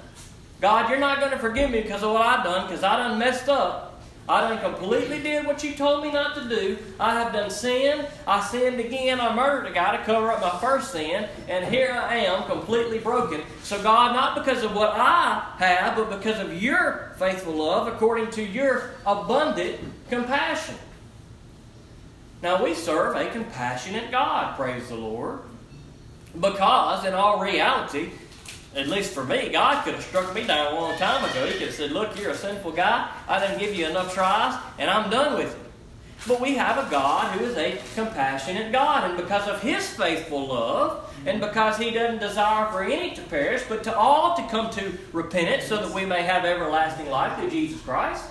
God, 0.61 0.91
you're 0.91 0.99
not 0.99 1.21
going 1.21 1.31
to 1.33 1.39
forgive 1.39 1.71
me 1.71 1.83
because 1.83 2.03
of 2.03 2.13
what 2.13 2.23
I've 2.23 2.45
done, 2.45 2.67
because 2.67 2.83
I 2.83 2.97
done 2.97 3.19
messed 3.19 3.49
up. 3.49 3.85
I 4.29 4.43
done 4.43 4.59
completely 4.59 5.23
did 5.23 5.47
what 5.47 5.65
you 5.65 5.75
told 5.75 6.03
me 6.03 6.13
not 6.13 6.35
to 6.35 6.49
do. 6.49 6.77
I 7.01 7.15
have 7.15 7.33
done 7.33 7.49
sin. 7.49 8.05
I 8.27 8.45
sinned 8.45 8.79
again. 8.79 9.21
I 9.21 9.35
murdered 9.35 9.71
a 9.71 9.73
guy 9.73 9.97
to 9.97 10.05
cover 10.05 10.31
up 10.31 10.43
my 10.43 10.61
first 10.61 10.93
sin. 10.93 11.27
And 11.49 11.65
here 11.65 11.93
I 11.93 12.17
am, 12.17 12.45
completely 12.45 12.99
broken. 12.99 13.41
So, 13.63 13.83
God, 13.83 14.15
not 14.15 14.35
because 14.35 14.63
of 14.65 14.75
what 14.75 14.91
I 14.95 15.51
have, 15.59 15.97
but 15.97 16.11
because 16.11 16.39
of 16.41 16.63
your 16.63 17.13
faithful 17.19 17.55
love, 17.55 17.89
according 17.89 18.31
to 18.33 18.43
your 18.43 18.91
abundant 19.07 19.81
compassion. 20.11 20.75
Now, 22.43 22.63
we 22.63 22.75
serve 22.75 23.17
a 23.17 23.31
compassionate 23.31 24.11
God, 24.11 24.57
praise 24.57 24.89
the 24.89 24.97
Lord. 24.97 25.39
Because, 26.39 27.07
in 27.07 27.15
all 27.15 27.41
reality, 27.41 28.11
at 28.75 28.87
least 28.89 29.13
for 29.13 29.25
me, 29.25 29.49
God 29.49 29.85
could 29.85 29.95
have 29.95 30.05
struck 30.05 30.35
me 30.35 30.47
down 30.47 30.73
a 30.73 30.77
long 30.77 30.97
time 30.99 31.25
ago. 31.29 31.47
He 31.47 31.53
could 31.53 31.69
have 31.69 31.75
said, 31.75 31.93
Look, 31.93 32.19
you're 32.19 32.31
a 32.31 32.37
sinful 32.37 32.73
guy. 32.73 33.11
I 33.27 33.41
didn't 33.41 33.59
give 33.59 33.75
you 33.75 33.87
enough 33.87 34.15
tries, 34.15 34.61
and 34.79 34.91
I'm 34.91 35.11
done 35.11 35.39
with 35.39 35.55
you. 35.55 35.65
But 36.27 36.41
we 36.41 36.55
have 36.57 36.85
a 36.85 36.91
God 36.91 37.39
who 37.39 37.45
is 37.45 37.57
a 37.57 37.79
compassionate 37.95 38.73
God. 38.73 39.09
And 39.09 39.17
because 39.17 39.49
of 39.49 39.63
His 39.63 39.89
faithful 39.89 40.49
love, 40.49 41.15
and 41.27 41.41
because 41.41 41.79
He 41.79 41.91
doesn't 41.91 42.21
desire 42.21 42.71
for 42.71 42.83
any 42.83 43.15
to 43.15 43.23
perish, 43.23 43.63
but 43.69 43.83
to 43.85 43.97
all 43.97 44.37
to 44.37 44.43
come 44.49 44.71
to 44.71 44.99
repentance 45.13 45.65
so 45.65 45.77
that 45.77 45.95
we 45.95 46.05
may 46.05 46.23
have 46.23 46.45
everlasting 46.45 47.09
life 47.09 47.39
through 47.39 47.51
Jesus 47.51 47.81
Christ, 47.83 48.25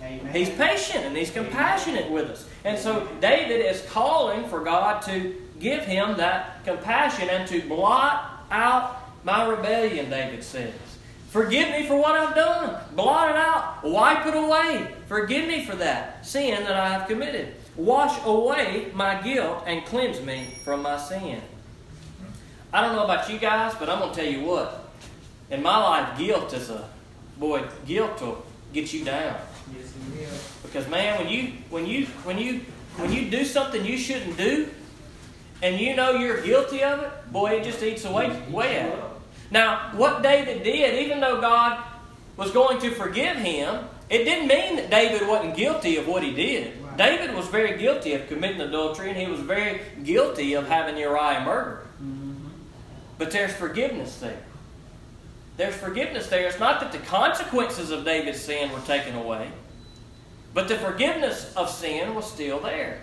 Amen. 0.00 0.32
He's 0.32 0.48
patient 0.50 1.04
and 1.04 1.16
He's 1.16 1.30
compassionate 1.30 2.10
with 2.10 2.30
us. 2.30 2.48
And 2.64 2.78
so 2.78 3.06
David 3.20 3.60
is 3.60 3.82
calling 3.90 4.48
for 4.48 4.60
God 4.60 5.02
to 5.02 5.34
give 5.60 5.84
him 5.84 6.16
that 6.16 6.64
compassion 6.64 7.28
and 7.28 7.48
to 7.48 7.60
blot 7.62 8.44
out 8.50 8.97
my 9.24 9.46
rebellion, 9.46 10.10
David 10.10 10.42
says. 10.42 10.72
Forgive 11.28 11.70
me 11.70 11.86
for 11.86 11.96
what 11.96 12.14
I've 12.14 12.34
done. 12.34 12.82
Blot 12.94 13.30
it 13.30 13.36
out. 13.36 13.84
Wipe 13.84 14.26
it 14.26 14.34
away. 14.34 14.88
Forgive 15.06 15.46
me 15.46 15.64
for 15.64 15.76
that 15.76 16.26
sin 16.26 16.64
that 16.64 16.74
I 16.74 16.88
have 16.88 17.06
committed. 17.06 17.54
Wash 17.76 18.18
away 18.24 18.90
my 18.94 19.20
guilt 19.20 19.62
and 19.66 19.84
cleanse 19.84 20.20
me 20.22 20.46
from 20.64 20.82
my 20.82 20.96
sin. 20.96 21.40
I 22.72 22.80
don't 22.80 22.96
know 22.96 23.04
about 23.04 23.30
you 23.30 23.38
guys, 23.38 23.74
but 23.78 23.88
I'm 23.88 23.98
going 23.98 24.14
to 24.14 24.20
tell 24.20 24.30
you 24.30 24.42
what. 24.42 24.90
In 25.50 25.62
my 25.62 25.76
life, 25.78 26.18
guilt 26.18 26.52
is 26.54 26.70
a 26.70 26.88
boy. 27.38 27.62
Guilt 27.86 28.20
will 28.20 28.44
get 28.72 28.92
you 28.92 29.04
down. 29.04 29.36
Yes. 29.74 30.54
Because 30.62 30.88
man, 30.88 31.18
when 31.18 31.28
you 31.28 31.52
when 31.70 31.86
you 31.86 32.06
when 32.24 32.38
you 32.38 32.60
when 32.96 33.12
you 33.12 33.30
do 33.30 33.44
something 33.44 33.84
you 33.84 33.96
shouldn't 33.96 34.36
do, 34.36 34.68
and 35.62 35.80
you 35.80 35.96
know 35.96 36.12
you're 36.12 36.40
guilty 36.42 36.82
of 36.82 37.00
it, 37.00 37.32
boy, 37.32 37.52
it 37.52 37.64
just 37.64 37.82
eats 37.82 38.04
away 38.04 38.26
away 38.48 38.76
at 38.76 38.88
it. 38.88 39.04
Now, 39.50 39.92
what 39.94 40.22
David 40.22 40.62
did, 40.62 41.02
even 41.06 41.20
though 41.20 41.40
God 41.40 41.82
was 42.36 42.50
going 42.50 42.80
to 42.80 42.90
forgive 42.90 43.36
him, 43.36 43.84
it 44.10 44.24
didn't 44.24 44.48
mean 44.48 44.76
that 44.76 44.90
David 44.90 45.26
wasn't 45.26 45.56
guilty 45.56 45.96
of 45.96 46.06
what 46.06 46.22
he 46.22 46.32
did. 46.32 46.80
Right. 46.82 46.96
David 46.96 47.34
was 47.34 47.46
very 47.48 47.78
guilty 47.78 48.14
of 48.14 48.28
committing 48.28 48.60
adultery, 48.60 49.10
and 49.10 49.18
he 49.18 49.26
was 49.26 49.40
very 49.40 49.80
guilty 50.04 50.54
of 50.54 50.68
having 50.68 50.96
Uriah 50.96 51.44
murdered. 51.44 51.84
Mm-hmm. 52.02 52.48
But 53.18 53.30
there's 53.30 53.52
forgiveness 53.52 54.18
there. 54.18 54.42
There's 55.56 55.74
forgiveness 55.74 56.28
there. 56.28 56.46
It's 56.46 56.60
not 56.60 56.80
that 56.80 56.92
the 56.92 56.98
consequences 56.98 57.90
of 57.90 58.04
David's 58.04 58.40
sin 58.40 58.70
were 58.70 58.80
taken 58.80 59.16
away, 59.16 59.50
But 60.54 60.68
the 60.68 60.78
forgiveness 60.78 61.52
of 61.56 61.68
sin 61.68 62.14
was 62.14 62.30
still 62.30 62.60
there. 62.60 63.02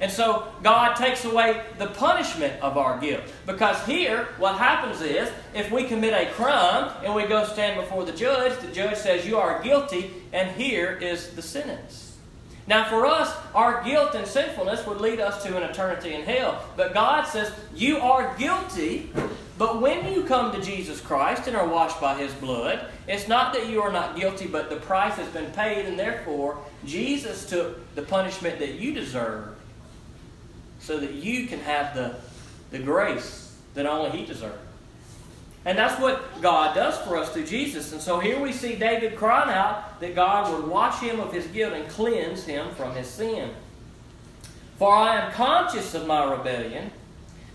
And 0.00 0.12
so 0.12 0.52
God 0.62 0.94
takes 0.94 1.24
away 1.24 1.62
the 1.78 1.88
punishment 1.88 2.60
of 2.62 2.76
our 2.76 3.00
guilt. 3.00 3.24
Because 3.46 3.84
here, 3.84 4.28
what 4.38 4.56
happens 4.56 5.00
is, 5.00 5.28
if 5.54 5.72
we 5.72 5.84
commit 5.84 6.14
a 6.14 6.30
crime 6.32 6.92
and 7.04 7.14
we 7.14 7.26
go 7.26 7.44
stand 7.44 7.80
before 7.80 8.04
the 8.04 8.12
judge, 8.12 8.58
the 8.60 8.72
judge 8.72 8.96
says, 8.96 9.26
You 9.26 9.38
are 9.38 9.62
guilty, 9.62 10.12
and 10.32 10.50
here 10.52 10.92
is 10.92 11.30
the 11.30 11.42
sentence. 11.42 12.16
Now, 12.68 12.84
for 12.84 13.06
us, 13.06 13.34
our 13.54 13.82
guilt 13.82 14.14
and 14.14 14.26
sinfulness 14.26 14.86
would 14.86 15.00
lead 15.00 15.20
us 15.20 15.42
to 15.42 15.56
an 15.56 15.62
eternity 15.62 16.14
in 16.14 16.22
hell. 16.22 16.62
But 16.76 16.94
God 16.94 17.22
says, 17.24 17.50
You 17.74 17.98
are 17.98 18.36
guilty, 18.38 19.10
but 19.56 19.80
when 19.80 20.12
you 20.12 20.22
come 20.22 20.52
to 20.52 20.62
Jesus 20.62 21.00
Christ 21.00 21.48
and 21.48 21.56
are 21.56 21.66
washed 21.66 22.00
by 22.00 22.16
His 22.16 22.32
blood, 22.34 22.86
it's 23.08 23.26
not 23.26 23.52
that 23.54 23.68
you 23.68 23.82
are 23.82 23.90
not 23.90 24.14
guilty, 24.14 24.46
but 24.46 24.70
the 24.70 24.76
price 24.76 25.14
has 25.14 25.28
been 25.28 25.50
paid, 25.52 25.86
and 25.86 25.98
therefore, 25.98 26.58
Jesus 26.84 27.48
took 27.48 27.94
the 27.96 28.02
punishment 28.02 28.60
that 28.60 28.74
you 28.74 28.92
deserve 28.92 29.57
so 30.78 30.98
that 30.98 31.12
you 31.12 31.46
can 31.46 31.60
have 31.60 31.94
the, 31.94 32.16
the 32.70 32.78
grace 32.78 33.56
that 33.74 33.86
only 33.86 34.16
He 34.16 34.24
deserves. 34.24 34.58
And 35.64 35.76
that's 35.76 36.00
what 36.00 36.40
God 36.40 36.74
does 36.74 36.96
for 36.98 37.16
us 37.16 37.30
through 37.30 37.44
Jesus. 37.44 37.92
And 37.92 38.00
so 38.00 38.20
here 38.20 38.40
we 38.40 38.52
see 38.52 38.76
David 38.76 39.16
crying 39.16 39.50
out 39.50 40.00
that 40.00 40.14
God 40.14 40.50
would 40.50 40.66
wash 40.66 41.00
him 41.00 41.20
of 41.20 41.32
his 41.32 41.46
guilt 41.48 41.74
and 41.74 41.86
cleanse 41.90 42.44
him 42.44 42.74
from 42.74 42.94
his 42.94 43.06
sin. 43.06 43.50
For 44.78 44.90
I 44.90 45.20
am 45.20 45.32
conscious 45.32 45.92
of 45.94 46.06
my 46.06 46.32
rebellion, 46.32 46.90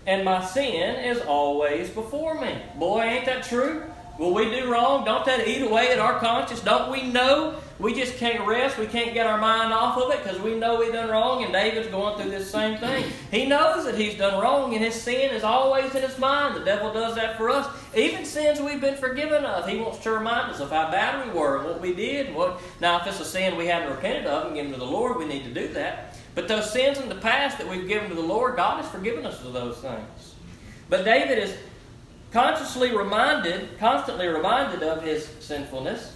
and 0.06 0.24
my 0.24 0.44
sin 0.44 1.04
is 1.04 1.22
always 1.22 1.88
before 1.90 2.40
me. 2.40 2.54
Boy, 2.78 3.02
ain't 3.02 3.24
that 3.24 3.44
true? 3.44 3.82
Will 4.18 4.34
we 4.34 4.44
do 4.44 4.70
wrong? 4.70 5.04
Don't 5.04 5.24
that 5.24 5.48
eat 5.48 5.62
away 5.62 5.88
at 5.88 5.98
our 5.98 6.20
conscience? 6.20 6.60
Don't 6.60 6.92
we 6.92 7.10
know 7.10 7.56
we 7.78 7.92
just 7.92 8.16
can't 8.18 8.46
rest. 8.46 8.78
We 8.78 8.86
can't 8.86 9.14
get 9.14 9.26
our 9.26 9.38
mind 9.38 9.72
off 9.72 9.98
of 9.98 10.10
it 10.12 10.22
because 10.22 10.40
we 10.40 10.54
know 10.54 10.78
we've 10.78 10.92
done 10.92 11.10
wrong, 11.10 11.42
and 11.42 11.52
David's 11.52 11.88
going 11.88 12.20
through 12.20 12.30
this 12.30 12.48
same 12.50 12.78
thing. 12.78 13.04
He 13.30 13.46
knows 13.46 13.84
that 13.84 13.96
he's 13.96 14.16
done 14.16 14.40
wrong, 14.40 14.74
and 14.74 14.84
his 14.84 14.94
sin 14.94 15.34
is 15.34 15.42
always 15.42 15.92
in 15.94 16.02
his 16.02 16.16
mind. 16.18 16.54
The 16.54 16.64
devil 16.64 16.92
does 16.92 17.16
that 17.16 17.36
for 17.36 17.50
us. 17.50 17.66
Even 17.96 18.24
sins 18.24 18.60
we've 18.60 18.80
been 18.80 18.96
forgiven 18.96 19.44
of, 19.44 19.68
he 19.68 19.78
wants 19.78 19.98
to 19.98 20.12
remind 20.12 20.52
us 20.52 20.60
of 20.60 20.70
how 20.70 20.90
bad 20.90 21.26
we 21.26 21.32
were 21.32 21.64
what 21.64 21.80
we 21.80 21.94
did. 21.94 22.32
what, 22.34 22.60
now, 22.80 23.00
if 23.00 23.06
it's 23.08 23.20
a 23.20 23.24
sin 23.24 23.56
we 23.56 23.66
haven't 23.66 23.90
repented 23.90 24.26
of 24.26 24.46
and 24.46 24.54
given 24.54 24.72
to 24.72 24.78
the 24.78 24.84
Lord, 24.84 25.16
we 25.16 25.26
need 25.26 25.44
to 25.44 25.52
do 25.52 25.72
that. 25.74 26.16
But 26.36 26.48
those 26.48 26.72
sins 26.72 26.98
in 26.98 27.08
the 27.08 27.14
past 27.16 27.58
that 27.58 27.68
we've 27.68 27.88
given 27.88 28.08
to 28.08 28.14
the 28.14 28.22
Lord, 28.22 28.56
God 28.56 28.82
has 28.82 28.90
forgiven 28.90 29.26
us 29.26 29.44
of 29.44 29.52
those 29.52 29.78
things. 29.78 30.34
But 30.88 31.04
David 31.04 31.38
is 31.38 31.56
consciously 32.30 32.94
reminded, 32.94 33.78
constantly 33.78 34.26
reminded 34.26 34.82
of 34.82 35.02
his 35.02 35.26
sinfulness. 35.40 36.13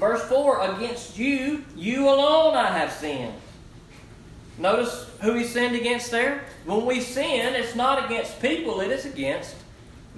Verse 0.00 0.22
4 0.22 0.76
Against 0.76 1.18
you, 1.18 1.62
you 1.76 2.08
alone 2.08 2.56
I 2.56 2.68
have 2.78 2.90
sinned. 2.90 3.34
Notice 4.58 5.08
who 5.20 5.34
he 5.34 5.44
sinned 5.44 5.76
against 5.76 6.10
there? 6.10 6.42
When 6.64 6.86
we 6.86 7.00
sin, 7.00 7.54
it's 7.54 7.74
not 7.74 8.06
against 8.06 8.40
people, 8.40 8.80
it 8.80 8.90
is 8.90 9.04
against 9.04 9.54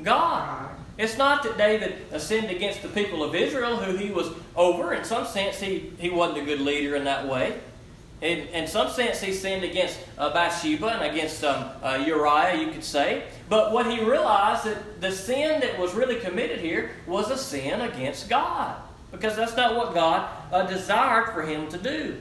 God. 0.02 0.70
It's 0.98 1.18
not 1.18 1.42
that 1.42 1.58
David 1.58 1.96
sinned 2.20 2.50
against 2.50 2.82
the 2.82 2.88
people 2.88 3.24
of 3.24 3.34
Israel, 3.34 3.76
who 3.76 3.96
he 3.96 4.12
was 4.12 4.30
over. 4.54 4.94
In 4.94 5.04
some 5.04 5.26
sense, 5.26 5.58
he, 5.58 5.92
he 5.98 6.10
wasn't 6.10 6.38
a 6.38 6.44
good 6.44 6.60
leader 6.60 6.94
in 6.94 7.04
that 7.04 7.26
way. 7.26 7.58
In, 8.20 8.46
in 8.48 8.68
some 8.68 8.88
sense, 8.88 9.20
he 9.20 9.32
sinned 9.32 9.64
against 9.64 9.98
uh, 10.16 10.32
Bathsheba 10.32 10.86
and 10.88 11.02
against 11.10 11.42
um, 11.42 11.70
uh, 11.82 12.04
Uriah, 12.06 12.60
you 12.60 12.70
could 12.70 12.84
say. 12.84 13.24
But 13.48 13.72
what 13.72 13.86
he 13.86 14.04
realized 14.04 14.64
that 14.64 15.00
the 15.00 15.10
sin 15.10 15.60
that 15.60 15.76
was 15.76 15.92
really 15.94 16.20
committed 16.20 16.60
here 16.60 16.92
was 17.06 17.30
a 17.30 17.38
sin 17.38 17.80
against 17.80 18.28
God 18.28 18.76
because 19.12 19.36
that's 19.36 19.56
not 19.56 19.76
what 19.76 19.94
God 19.94 20.28
uh, 20.50 20.66
desired 20.66 21.32
for 21.32 21.42
him 21.42 21.68
to 21.68 21.78
do. 21.78 22.18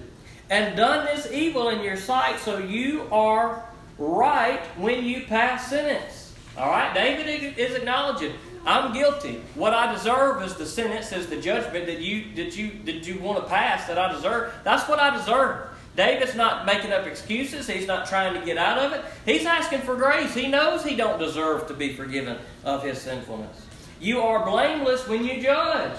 And 0.50 0.76
done 0.76 1.06
this 1.06 1.32
evil 1.32 1.70
in 1.70 1.82
your 1.82 1.98
sight, 1.98 2.40
so 2.40 2.58
you 2.58 3.08
are 3.12 3.66
right 3.98 4.60
when 4.78 5.06
you 5.06 5.22
pass 5.22 5.70
sentence. 5.70 6.34
All 6.58 6.70
right, 6.70 6.94
David 6.94 7.58
is 7.58 7.74
acknowledging, 7.76 8.34
I'm 8.66 8.94
guilty. 8.94 9.42
What 9.56 9.74
I 9.74 9.92
deserve 9.94 10.44
is 10.44 10.56
the 10.56 10.66
sentence, 10.66 11.14
is 11.14 11.28
the 11.28 11.40
judgment 11.40 11.86
that 11.86 12.00
you 12.00 12.36
that 12.36 12.58
you 12.58 12.72
that 12.86 13.08
you 13.08 13.20
want 13.20 13.42
to 13.42 13.50
pass 13.50 13.88
that 13.88 13.98
I 13.98 14.12
deserve. 14.12 14.54
That's 14.64 14.88
what 14.90 15.00
I 15.00 15.16
deserve. 15.16 15.70
David's 15.96 16.36
not 16.36 16.66
making 16.66 16.92
up 16.92 17.06
excuses. 17.06 17.68
He's 17.68 17.88
not 17.88 18.08
trying 18.08 18.40
to 18.40 18.46
get 18.46 18.58
out 18.58 18.78
of 18.78 18.94
it. 18.94 19.04
He's 19.26 19.46
asking 19.46 19.82
for 19.82 19.96
grace. 19.96 20.34
He 20.34 20.48
knows 20.48 20.84
he 20.84 20.96
don't 20.96 21.20
deserve 21.20 21.68
to 21.68 21.74
be 21.74 21.94
forgiven 21.94 22.38
of 22.64 22.84
his 22.84 23.02
sinfulness. 23.02 23.66
You 24.00 24.22
are 24.22 24.46
blameless 24.46 25.08
when 25.08 25.26
you 25.26 25.42
judge. 25.42 25.98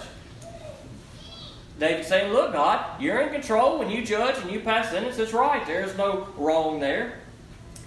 David 1.78 2.04
saying, 2.04 2.32
Look, 2.32 2.52
God, 2.52 3.00
you're 3.00 3.20
in 3.20 3.32
control 3.32 3.78
when 3.78 3.90
you 3.90 4.04
judge 4.04 4.38
and 4.38 4.50
you 4.50 4.60
pass 4.60 4.90
sentence. 4.90 5.18
It's 5.18 5.32
right. 5.32 5.66
There's 5.66 5.96
no 5.96 6.28
wrong 6.36 6.80
there. 6.80 7.18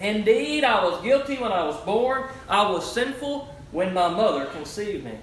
Indeed, 0.02 0.64
I 0.64 0.84
was 0.84 1.02
guilty 1.02 1.38
when 1.38 1.52
I 1.52 1.64
was 1.64 1.78
born. 1.86 2.24
I 2.50 2.70
was 2.70 2.92
sinful 2.92 3.54
when 3.72 3.94
my 3.94 4.10
mother 4.10 4.46
conceived 4.46 5.06
me. 5.06 5.14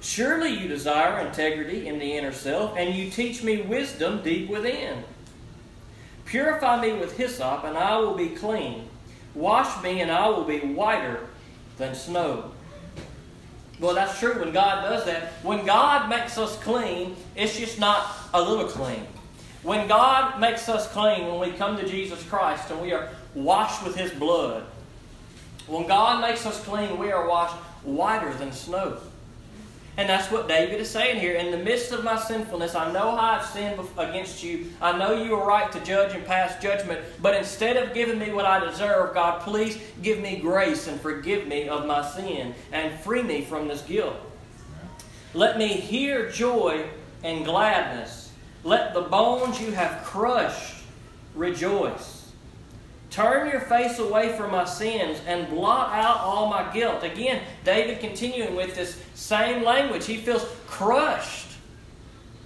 Surely 0.00 0.50
you 0.50 0.68
desire 0.68 1.26
integrity 1.26 1.86
in 1.86 1.98
the 1.98 2.12
inner 2.12 2.32
self, 2.32 2.76
and 2.76 2.94
you 2.94 3.10
teach 3.10 3.42
me 3.42 3.62
wisdom 3.62 4.22
deep 4.22 4.50
within. 4.50 5.02
Purify 6.24 6.80
me 6.80 6.92
with 6.92 7.16
hyssop, 7.16 7.64
and 7.64 7.76
I 7.78 7.96
will 7.98 8.14
be 8.14 8.30
clean. 8.30 8.88
Wash 9.34 9.82
me, 9.82 10.00
and 10.00 10.10
I 10.10 10.28
will 10.28 10.44
be 10.44 10.60
whiter 10.60 11.20
than 11.78 11.94
snow. 11.94 12.52
Well, 13.80 13.94
that's 13.94 14.18
true 14.18 14.38
when 14.38 14.52
God 14.52 14.82
does 14.82 15.04
that. 15.06 15.32
When 15.42 15.66
God 15.66 16.08
makes 16.08 16.38
us 16.38 16.56
clean, 16.58 17.16
it's 17.34 17.58
just 17.58 17.78
not 17.78 18.06
a 18.32 18.40
little 18.40 18.66
clean. 18.66 19.06
When 19.62 19.88
God 19.88 20.38
makes 20.38 20.68
us 20.68 20.86
clean, 20.88 21.26
when 21.26 21.40
we 21.40 21.56
come 21.56 21.76
to 21.78 21.88
Jesus 21.88 22.22
Christ 22.24 22.70
and 22.70 22.80
we 22.80 22.92
are 22.92 23.08
washed 23.34 23.84
with 23.84 23.96
His 23.96 24.12
blood, 24.12 24.64
when 25.66 25.86
God 25.86 26.20
makes 26.20 26.44
us 26.46 26.62
clean, 26.64 26.98
we 26.98 27.10
are 27.10 27.26
washed 27.26 27.56
whiter 27.82 28.32
than 28.34 28.52
snow. 28.52 28.98
And 29.96 30.08
that's 30.08 30.30
what 30.30 30.48
David 30.48 30.80
is 30.80 30.90
saying 30.90 31.20
here. 31.20 31.34
In 31.34 31.52
the 31.52 31.56
midst 31.56 31.92
of 31.92 32.02
my 32.02 32.18
sinfulness, 32.18 32.74
I 32.74 32.92
know 32.92 33.14
how 33.14 33.38
I've 33.38 33.46
sinned 33.46 33.78
against 33.96 34.42
you. 34.42 34.72
I 34.80 34.96
know 34.98 35.12
you 35.12 35.34
are 35.36 35.46
right 35.46 35.70
to 35.70 35.80
judge 35.84 36.14
and 36.14 36.26
pass 36.26 36.60
judgment. 36.60 37.00
But 37.22 37.36
instead 37.36 37.76
of 37.76 37.94
giving 37.94 38.18
me 38.18 38.32
what 38.32 38.44
I 38.44 38.58
deserve, 38.58 39.14
God, 39.14 39.42
please 39.42 39.78
give 40.02 40.18
me 40.18 40.36
grace 40.36 40.88
and 40.88 41.00
forgive 41.00 41.46
me 41.46 41.68
of 41.68 41.86
my 41.86 42.04
sin 42.04 42.54
and 42.72 42.98
free 43.00 43.22
me 43.22 43.42
from 43.42 43.68
this 43.68 43.82
guilt. 43.82 44.16
Let 45.32 45.58
me 45.58 45.68
hear 45.68 46.28
joy 46.28 46.86
and 47.22 47.44
gladness. 47.44 48.32
Let 48.64 48.94
the 48.94 49.02
bones 49.02 49.60
you 49.60 49.72
have 49.72 50.02
crushed 50.02 50.82
rejoice. 51.36 52.23
Turn 53.14 53.48
your 53.48 53.60
face 53.60 54.00
away 54.00 54.36
from 54.36 54.50
my 54.50 54.64
sins 54.64 55.20
and 55.28 55.48
blot 55.48 55.92
out 55.92 56.16
all 56.16 56.50
my 56.50 56.68
guilt. 56.74 57.04
Again, 57.04 57.44
David 57.62 58.00
continuing 58.00 58.56
with 58.56 58.74
this 58.74 59.00
same 59.14 59.62
language. 59.62 60.04
He 60.04 60.16
feels 60.16 60.44
crushed. 60.66 61.46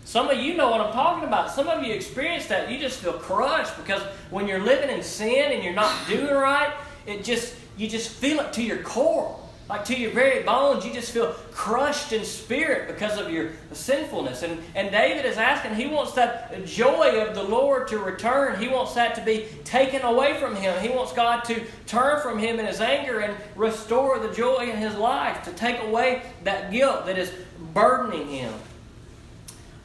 Some 0.04 0.28
of 0.28 0.36
you 0.36 0.58
know 0.58 0.68
what 0.68 0.82
I'm 0.82 0.92
talking 0.92 1.26
about. 1.26 1.50
Some 1.50 1.68
of 1.68 1.82
you 1.82 1.94
experience 1.94 2.48
that. 2.48 2.70
You 2.70 2.78
just 2.78 3.00
feel 3.00 3.14
crushed 3.14 3.78
because 3.78 4.02
when 4.28 4.46
you're 4.46 4.62
living 4.62 4.90
in 4.90 5.02
sin 5.02 5.52
and 5.52 5.64
you're 5.64 5.72
not 5.72 6.06
doing 6.06 6.34
right, 6.34 6.74
it 7.06 7.24
just 7.24 7.54
you 7.78 7.88
just 7.88 8.10
feel 8.10 8.38
it 8.40 8.52
to 8.52 8.62
your 8.62 8.82
core 8.82 9.40
like 9.68 9.84
to 9.84 9.98
your 9.98 10.12
very 10.12 10.42
bones, 10.44 10.86
you 10.86 10.94
just 10.94 11.12
feel 11.12 11.32
crushed 11.52 12.12
in 12.14 12.24
spirit 12.24 12.88
because 12.88 13.18
of 13.18 13.30
your 13.30 13.50
sinfulness. 13.72 14.42
And, 14.42 14.62
and 14.74 14.90
David 14.90 15.26
is 15.26 15.36
asking, 15.36 15.74
he 15.74 15.86
wants 15.86 16.12
that 16.12 16.64
joy 16.64 17.20
of 17.20 17.34
the 17.34 17.42
Lord 17.42 17.86
to 17.88 17.98
return. 17.98 18.58
He 18.58 18.68
wants 18.68 18.94
that 18.94 19.14
to 19.16 19.20
be 19.20 19.46
taken 19.64 20.00
away 20.02 20.40
from 20.40 20.56
him. 20.56 20.80
He 20.80 20.88
wants 20.88 21.12
God 21.12 21.44
to 21.44 21.62
turn 21.86 22.22
from 22.22 22.38
him 22.38 22.58
in 22.58 22.64
his 22.64 22.80
anger 22.80 23.20
and 23.20 23.36
restore 23.56 24.18
the 24.18 24.32
joy 24.32 24.70
in 24.70 24.76
his 24.78 24.94
life, 24.94 25.42
to 25.44 25.52
take 25.52 25.82
away 25.82 26.22
that 26.44 26.72
guilt 26.72 27.04
that 27.04 27.18
is 27.18 27.30
burdening 27.74 28.28
him. 28.28 28.54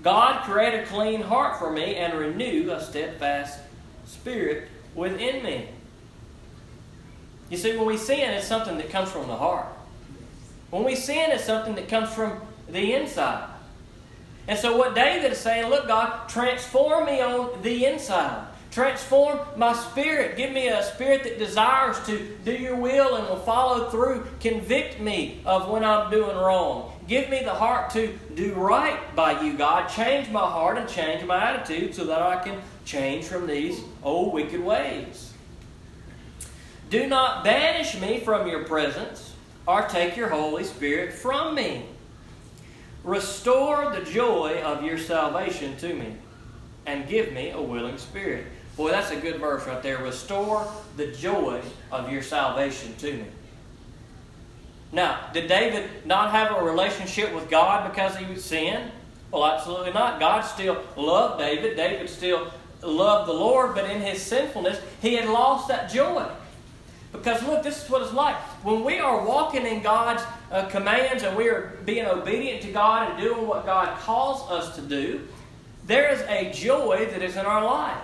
God, 0.02 0.44
create 0.44 0.82
a 0.82 0.86
clean 0.86 1.22
heart 1.22 1.60
for 1.60 1.72
me 1.72 1.96
and 1.96 2.18
renew 2.18 2.72
a 2.72 2.82
steadfast 2.82 3.60
spirit 4.06 4.70
within 4.96 5.44
me. 5.44 5.68
You 7.50 7.58
see, 7.58 7.76
when 7.76 7.86
we 7.86 7.98
sin, 7.98 8.32
it's 8.32 8.48
something 8.48 8.78
that 8.78 8.90
comes 8.90 9.12
from 9.12 9.28
the 9.28 9.36
heart. 9.36 9.68
When 10.74 10.86
we 10.86 10.96
sin, 10.96 11.30
it's 11.30 11.44
something 11.44 11.76
that 11.76 11.88
comes 11.88 12.10
from 12.10 12.42
the 12.68 12.96
inside. 12.96 13.48
And 14.48 14.58
so, 14.58 14.76
what 14.76 14.96
David 14.96 15.32
is 15.32 15.38
saying, 15.38 15.70
look, 15.70 15.88
God, 15.88 16.28
transform 16.28 17.06
me 17.06 17.22
on 17.22 17.62
the 17.62 17.86
inside. 17.86 18.48
Transform 18.72 19.40
my 19.56 19.74
spirit. 19.74 20.36
Give 20.36 20.52
me 20.52 20.70
a 20.70 20.82
spirit 20.82 21.26
that 21.26 21.38
desires 21.38 22.04
to 22.08 22.38
do 22.44 22.54
your 22.54 22.76
will 22.76 23.18
and 23.18 23.28
will 23.28 23.36
follow 23.36 23.92
through. 23.92 24.26
Convict 24.40 25.00
me 25.00 25.44
of 25.46 25.70
when 25.70 25.84
I'm 25.84 26.10
doing 26.10 26.36
wrong. 26.36 26.92
Give 27.08 27.30
me 27.30 27.44
the 27.44 27.54
heart 27.54 27.92
to 27.92 28.18
do 28.34 28.56
right 28.56 29.16
by 29.16 29.44
you, 29.44 29.56
God. 29.56 29.90
Change 29.90 30.32
my 30.32 30.40
heart 30.40 30.80
and 30.80 30.90
change 30.90 31.24
my 31.24 31.52
attitude 31.52 31.94
so 31.94 32.06
that 32.06 32.24
I 32.24 32.44
can 32.44 32.60
change 32.84 33.26
from 33.26 33.46
these 33.46 33.80
old 34.02 34.34
wicked 34.34 34.64
ways. 34.64 35.34
Do 36.90 37.06
not 37.06 37.44
banish 37.44 38.02
me 38.02 38.22
from 38.22 38.48
your 38.48 38.64
presence, 38.64 39.33
or 39.68 39.84
take 39.84 40.18
your 40.18 40.30
Holy 40.30 40.64
Spirit 40.64 41.14
from 41.14 41.56
me. 41.56 41.86
Restore 43.04 43.94
the 43.94 44.10
joy 44.10 44.62
of 44.64 44.84
your 44.84 44.98
salvation 44.98 45.76
to 45.78 45.94
me, 45.94 46.16
and 46.86 47.08
give 47.08 47.34
me 47.34 47.52
a 47.52 47.62
willing 47.62 47.98
spirit. 47.98 48.46
Boy, 48.78 48.92
that's 48.92 49.12
a 49.12 49.16
good 49.18 49.40
verse 49.40 49.68
right 49.68 49.84
there. 49.84 50.00
Restore 50.00 50.68
the 50.98 51.08
joy 51.08 51.62
of 51.92 52.12
your 52.12 52.24
salvation 52.24 52.96
to 52.98 53.14
me. 53.14 53.26
Now, 54.92 55.20
did 55.34 55.48
David 55.48 56.06
not 56.06 56.32
have 56.32 56.56
a 56.56 56.64
relationship 56.64 57.34
with 57.34 57.50
God 57.50 57.90
because 57.90 58.16
he 58.16 58.26
would 58.26 58.40
sinned? 58.40 58.92
Well, 59.32 59.46
absolutely 59.46 59.92
not. 59.92 60.20
God 60.20 60.42
still 60.42 60.82
loved 60.96 61.40
David. 61.40 61.76
David 61.76 62.10
still 62.10 62.52
loved 62.84 63.28
the 63.28 63.34
Lord, 63.34 63.74
but 63.74 63.90
in 63.90 64.02
his 64.02 64.22
sinfulness, 64.22 64.80
he 65.02 65.16
had 65.16 65.28
lost 65.28 65.68
that 65.68 65.92
joy. 65.92 66.26
Because 67.14 67.42
look, 67.44 67.64
this 67.64 67.84
is 67.84 67.90
what 67.90 68.02
it's 68.02 68.12
like. 68.12 68.36
When 68.64 68.84
we 68.84 69.00
are 69.00 69.26
walking 69.26 69.66
in 69.66 69.82
God's 69.82 70.24
uh, 70.52 70.66
commands 70.66 71.24
and 71.24 71.38
we 71.38 71.48
are 71.48 71.78
being 71.86 72.06
obedient 72.06 72.62
to 72.64 72.72
God 72.72 73.12
and 73.12 73.22
doing 73.22 73.48
what 73.48 73.66
God 73.66 73.98
calls 74.00 74.50
us 74.52 74.76
to 74.76 74.82
do, 74.82 75.26
there 75.86 76.12
is 76.12 76.22
a 76.22 76.52
joy 76.52 77.08
that 77.12 77.22
is 77.22 77.38
in 77.38 77.46
our 77.46 77.64
life. 77.64 78.04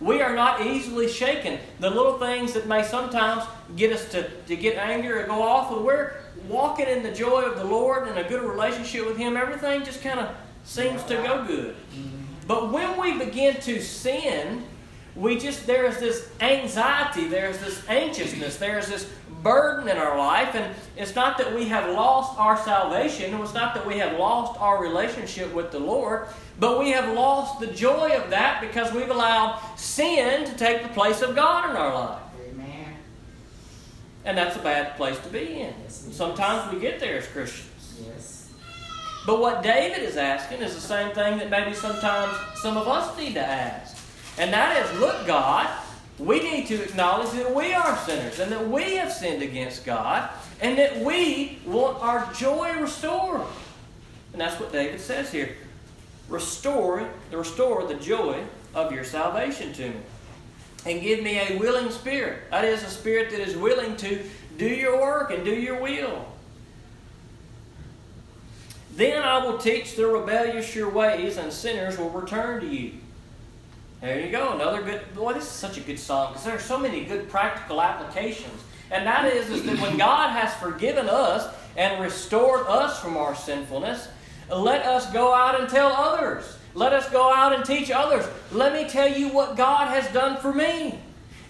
We 0.00 0.22
are 0.22 0.34
not 0.34 0.64
easily 0.64 1.08
shaken. 1.08 1.58
The 1.78 1.90
little 1.90 2.18
things 2.18 2.52
that 2.52 2.66
may 2.66 2.82
sometimes 2.82 3.44
get 3.76 3.92
us 3.92 4.10
to, 4.12 4.30
to 4.30 4.56
get 4.56 4.76
angry 4.76 5.12
or 5.12 5.26
go 5.26 5.42
off, 5.42 5.70
when 5.70 5.84
we're 5.84 6.14
walking 6.48 6.86
in 6.86 7.02
the 7.02 7.12
joy 7.12 7.42
of 7.42 7.56
the 7.56 7.64
Lord 7.64 8.08
and 8.08 8.18
a 8.18 8.24
good 8.24 8.42
relationship 8.42 9.06
with 9.06 9.16
Him, 9.16 9.36
everything 9.36 9.84
just 9.84 10.02
kind 10.02 10.20
of 10.20 10.34
seems 10.64 11.02
to 11.04 11.16
go 11.16 11.44
good. 11.46 11.76
But 12.46 12.72
when 12.72 12.98
we 12.98 13.18
begin 13.18 13.60
to 13.62 13.80
sin, 13.80 14.64
we 15.16 15.38
just 15.38 15.66
there 15.66 15.86
is 15.86 15.98
this 15.98 16.30
anxiety, 16.40 17.26
there's 17.26 17.58
this 17.58 17.86
anxiousness, 17.88 18.56
there's 18.56 18.88
this 18.88 19.10
burden 19.42 19.88
in 19.88 19.96
our 19.96 20.18
life, 20.18 20.54
and 20.54 20.74
it's 20.96 21.14
not 21.14 21.38
that 21.38 21.54
we 21.54 21.64
have 21.66 21.90
lost 21.94 22.38
our 22.38 22.56
salvation, 22.58 23.34
it's 23.40 23.54
not 23.54 23.74
that 23.74 23.86
we 23.86 23.98
have 23.98 24.18
lost 24.18 24.60
our 24.60 24.82
relationship 24.82 25.52
with 25.54 25.70
the 25.70 25.78
Lord, 25.78 26.28
but 26.58 26.78
we 26.78 26.90
have 26.90 27.14
lost 27.14 27.58
the 27.58 27.66
joy 27.68 28.10
of 28.16 28.30
that 28.30 28.60
because 28.60 28.92
we've 28.92 29.08
allowed 29.08 29.60
sin 29.76 30.44
to 30.44 30.56
take 30.56 30.82
the 30.82 30.90
place 30.90 31.22
of 31.22 31.34
God 31.34 31.70
in 31.70 31.76
our 31.76 31.94
life. 31.94 32.22
Amen. 32.50 32.96
And 34.24 34.36
that's 34.36 34.56
a 34.56 34.60
bad 34.60 34.96
place 34.96 35.18
to 35.20 35.28
be 35.30 35.62
in. 35.62 35.74
Sometimes 35.88 36.72
we 36.72 36.78
get 36.78 37.00
there 37.00 37.16
as 37.18 37.26
Christians. 37.26 38.02
Yes. 38.06 38.50
But 39.26 39.40
what 39.40 39.62
David 39.62 40.02
is 40.02 40.16
asking 40.16 40.60
is 40.60 40.74
the 40.74 40.80
same 40.80 41.14
thing 41.14 41.38
that 41.38 41.50
maybe 41.50 41.74
sometimes 41.74 42.36
some 42.56 42.76
of 42.76 42.88
us 42.88 43.16
need 43.18 43.34
to 43.34 43.40
ask. 43.40 43.96
And 44.38 44.52
that 44.52 44.76
is, 44.84 45.00
look, 45.00 45.26
God, 45.26 45.68
we 46.18 46.40
need 46.40 46.66
to 46.66 46.82
acknowledge 46.82 47.30
that 47.32 47.54
we 47.54 47.72
are 47.72 47.96
sinners 47.98 48.38
and 48.38 48.52
that 48.52 48.68
we 48.68 48.96
have 48.96 49.12
sinned 49.12 49.42
against 49.42 49.84
God 49.84 50.30
and 50.60 50.78
that 50.78 50.98
we 50.98 51.58
want 51.66 52.02
our 52.02 52.30
joy 52.34 52.72
restored. 52.78 53.42
And 54.32 54.40
that's 54.40 54.60
what 54.60 54.72
David 54.72 55.00
says 55.00 55.32
here 55.32 55.56
restore, 56.28 57.08
restore 57.32 57.86
the 57.86 57.94
joy 57.94 58.42
of 58.74 58.92
your 58.92 59.04
salvation 59.04 59.72
to 59.74 59.88
me. 59.88 59.96
And 60.86 61.02
give 61.02 61.22
me 61.22 61.38
a 61.38 61.58
willing 61.58 61.90
spirit. 61.90 62.50
That 62.50 62.64
is, 62.64 62.82
a 62.82 62.88
spirit 62.88 63.30
that 63.30 63.40
is 63.40 63.56
willing 63.56 63.96
to 63.96 64.22
do 64.56 64.66
your 64.66 65.00
work 65.00 65.30
and 65.30 65.44
do 65.44 65.54
your 65.54 65.80
will. 65.80 66.26
Then 68.94 69.22
I 69.22 69.44
will 69.44 69.58
teach 69.58 69.96
the 69.96 70.06
rebellious 70.06 70.74
your 70.74 70.88
ways, 70.90 71.36
and 71.36 71.52
sinners 71.52 71.98
will 71.98 72.10
return 72.10 72.60
to 72.60 72.66
you. 72.66 72.94
There 74.00 74.18
you 74.18 74.32
go, 74.32 74.54
another 74.54 74.82
good. 74.82 75.14
Boy, 75.14 75.34
this 75.34 75.44
is 75.44 75.50
such 75.50 75.76
a 75.76 75.80
good 75.82 75.98
song 75.98 76.32
because 76.32 76.46
there 76.46 76.56
are 76.56 76.60
so 76.60 76.78
many 76.78 77.04
good 77.04 77.28
practical 77.28 77.82
applications. 77.82 78.62
And 78.90 79.06
that 79.06 79.30
is, 79.30 79.50
is 79.50 79.62
that 79.64 79.78
when 79.78 79.98
God 79.98 80.30
has 80.30 80.54
forgiven 80.54 81.06
us 81.06 81.54
and 81.76 82.02
restored 82.02 82.66
us 82.66 82.98
from 82.98 83.18
our 83.18 83.34
sinfulness, 83.34 84.08
let 84.48 84.86
us 84.86 85.12
go 85.12 85.34
out 85.34 85.60
and 85.60 85.68
tell 85.68 85.92
others. 85.92 86.56
Let 86.74 86.94
us 86.94 87.10
go 87.10 87.30
out 87.32 87.52
and 87.52 87.62
teach 87.62 87.90
others. 87.90 88.26
Let 88.52 88.72
me 88.72 88.88
tell 88.88 89.06
you 89.06 89.28
what 89.28 89.56
God 89.56 89.88
has 89.88 90.10
done 90.14 90.40
for 90.40 90.52
me. 90.52 90.98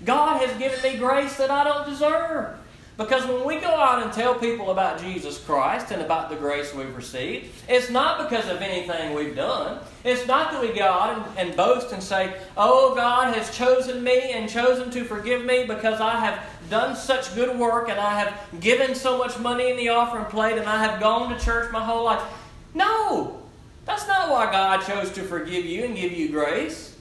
God 0.05 0.41
has 0.45 0.57
given 0.59 0.83
me 0.83 0.99
grace 0.99 1.37
that 1.37 1.53
I 1.53 1.63
don't 1.63 1.89
deserve. 1.89 2.59
Because 3.01 3.27
when 3.27 3.47
we 3.47 3.57
go 3.57 3.69
out 3.69 4.03
and 4.03 4.13
tell 4.13 4.35
people 4.35 4.73
about 4.73 5.01
Jesus 5.01 5.43
Christ 5.43 5.91
and 5.91 6.03
about 6.03 6.29
the 6.29 6.37
grace 6.37 6.75
we've 6.75 6.95
received, 6.95 7.47
it's 7.67 7.89
not 7.89 8.29
because 8.29 8.47
of 8.51 8.61
anything 8.61 9.15
we've 9.15 9.35
done. 9.35 9.81
It's 10.05 10.27
not 10.27 10.53
that 10.53 10.61
we 10.61 10.69
go 10.75 10.85
out 10.85 11.17
and, 11.17 11.49
and, 11.49 11.57
boast 11.57 11.95
and 11.95 12.03
say, 12.03 12.35
Oh, 12.59 12.95
God 12.95 13.35
has 13.35 13.57
chosen 13.57 14.05
me 14.05 14.33
and 14.33 14.51
chosen 14.51 14.91
to 14.91 15.05
forgive 15.05 15.47
me 15.47 15.65
because 15.65 15.99
I 15.99 16.21
have 16.21 16.45
done 16.69 16.95
such 16.95 17.35
good 17.35 17.59
work 17.59 17.89
and 17.89 17.99
I 17.99 18.21
have 18.21 18.61
given 18.61 18.95
so 18.95 19.17
much 19.17 19.39
money 19.39 19.71
in 19.71 19.79
the 19.79 19.89
offering 19.89 20.27
plate 20.27 20.59
and 20.59 20.69
I 20.69 20.85
have 20.85 21.01
gone 21.01 21.35
to 21.35 21.43
church 21.43 21.73
my 21.73 21.83
whole 21.83 22.05
life. 22.05 22.23
No! 22.75 23.41
That's 23.87 24.07
not 24.07 24.29
why 24.29 24.53
God 24.53 24.87
chose 24.87 25.11
to 25.13 25.23
forgive 25.23 25.65
you 25.65 25.87
and 25.87 25.97
give 25.97 26.13
you 26.13 26.29
grace. 26.29 26.99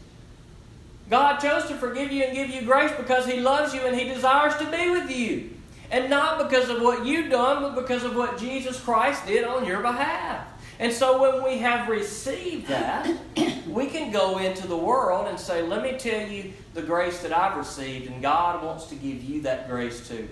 God 1.09 1.39
chose 1.39 1.67
to 1.67 1.75
forgive 1.75 2.09
you 2.13 2.23
and 2.23 2.33
give 2.33 2.49
you 2.49 2.61
grace 2.61 2.93
because 2.95 3.25
He 3.25 3.41
loves 3.41 3.73
you 3.73 3.81
and 3.81 3.99
He 3.99 4.07
desires 4.07 4.55
to 4.59 4.71
be 4.71 4.91
with 4.91 5.11
you. 5.11 5.49
And 5.91 6.09
not 6.09 6.37
because 6.37 6.69
of 6.69 6.81
what 6.81 7.05
you've 7.05 7.31
done, 7.31 7.63
but 7.63 7.75
because 7.75 8.03
of 8.03 8.15
what 8.15 8.37
Jesus 8.37 8.79
Christ 8.79 9.25
did 9.25 9.43
on 9.43 9.65
your 9.65 9.81
behalf. 9.81 10.47
And 10.77 10.93
so 10.93 11.21
when 11.21 11.43
we 11.43 11.57
have 11.59 11.89
received 11.89 12.67
that, 12.67 13.11
we 13.67 13.87
can 13.87 14.11
go 14.11 14.37
into 14.37 14.67
the 14.67 14.77
world 14.77 15.27
and 15.27 15.39
say, 15.39 15.61
Let 15.61 15.83
me 15.83 15.97
tell 15.97 16.27
you 16.27 16.53
the 16.73 16.83
grace 16.83 17.21
that 17.21 17.33
I've 17.33 17.57
received, 17.57 18.09
and 18.09 18.21
God 18.21 18.63
wants 18.63 18.85
to 18.87 18.95
give 18.95 19.23
you 19.23 19.41
that 19.41 19.67
grace 19.67 20.07
too. 20.07 20.29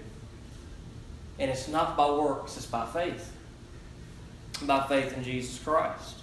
And 1.40 1.52
it's 1.52 1.68
not 1.68 1.98
by 1.98 2.10
works, 2.10 2.56
it's 2.56 2.66
by 2.66 2.86
faith. 2.86 3.34
By 4.64 4.88
faith 4.88 5.16
in 5.18 5.24
Jesus 5.24 5.60
Christ. 5.60 6.22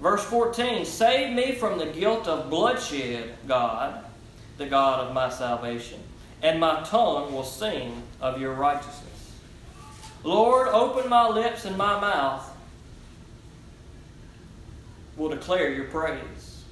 Verse 0.00 0.24
14 0.24 0.84
Save 0.84 1.34
me 1.34 1.54
from 1.54 1.78
the 1.78 1.86
guilt 1.86 2.28
of 2.28 2.50
bloodshed, 2.50 3.34
God, 3.48 4.04
the 4.58 4.66
God 4.66 5.06
of 5.06 5.14
my 5.14 5.30
salvation 5.30 6.00
and 6.44 6.60
my 6.60 6.82
tongue 6.82 7.32
will 7.32 7.42
sing 7.42 8.02
of 8.20 8.38
your 8.38 8.52
righteousness. 8.52 9.32
Lord, 10.22 10.68
open 10.68 11.08
my 11.08 11.26
lips 11.26 11.64
and 11.64 11.76
my 11.76 11.98
mouth 11.98 12.48
will 15.16 15.30
declare 15.30 15.72
your 15.72 15.86
praise. 15.86 16.64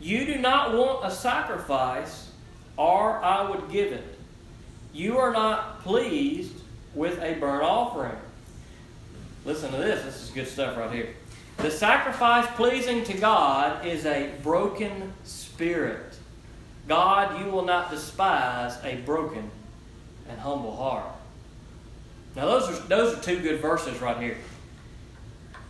You 0.00 0.24
do 0.24 0.36
not 0.36 0.72
want 0.72 1.04
a 1.04 1.10
sacrifice, 1.10 2.30
or 2.76 3.18
I 3.24 3.50
would 3.50 3.70
give 3.70 3.92
it. 3.92 4.18
You 4.92 5.18
are 5.18 5.32
not 5.32 5.82
pleased 5.82 6.54
with 6.94 7.20
a 7.20 7.34
burnt 7.34 7.64
offering. 7.64 8.16
Listen 9.44 9.72
to 9.72 9.78
this. 9.78 10.04
This 10.04 10.22
is 10.22 10.30
good 10.30 10.46
stuff 10.46 10.76
right 10.76 10.92
here. 10.92 11.08
The 11.56 11.72
sacrifice 11.72 12.46
pleasing 12.54 13.02
to 13.04 13.14
God 13.14 13.84
is 13.84 14.06
a 14.06 14.30
broken 14.42 15.12
spirit. 15.24 16.16
God, 16.88 17.40
you 17.40 17.50
will 17.50 17.64
not 17.64 17.90
despise 17.90 18.78
a 18.84 18.96
broken 18.96 19.50
and 20.28 20.38
humble 20.38 20.76
heart. 20.76 21.04
Now, 22.34 22.46
those 22.46 22.68
are, 22.68 22.86
those 22.86 23.16
are 23.16 23.22
two 23.22 23.40
good 23.40 23.60
verses 23.60 24.00
right 24.00 24.18
here. 24.18 24.36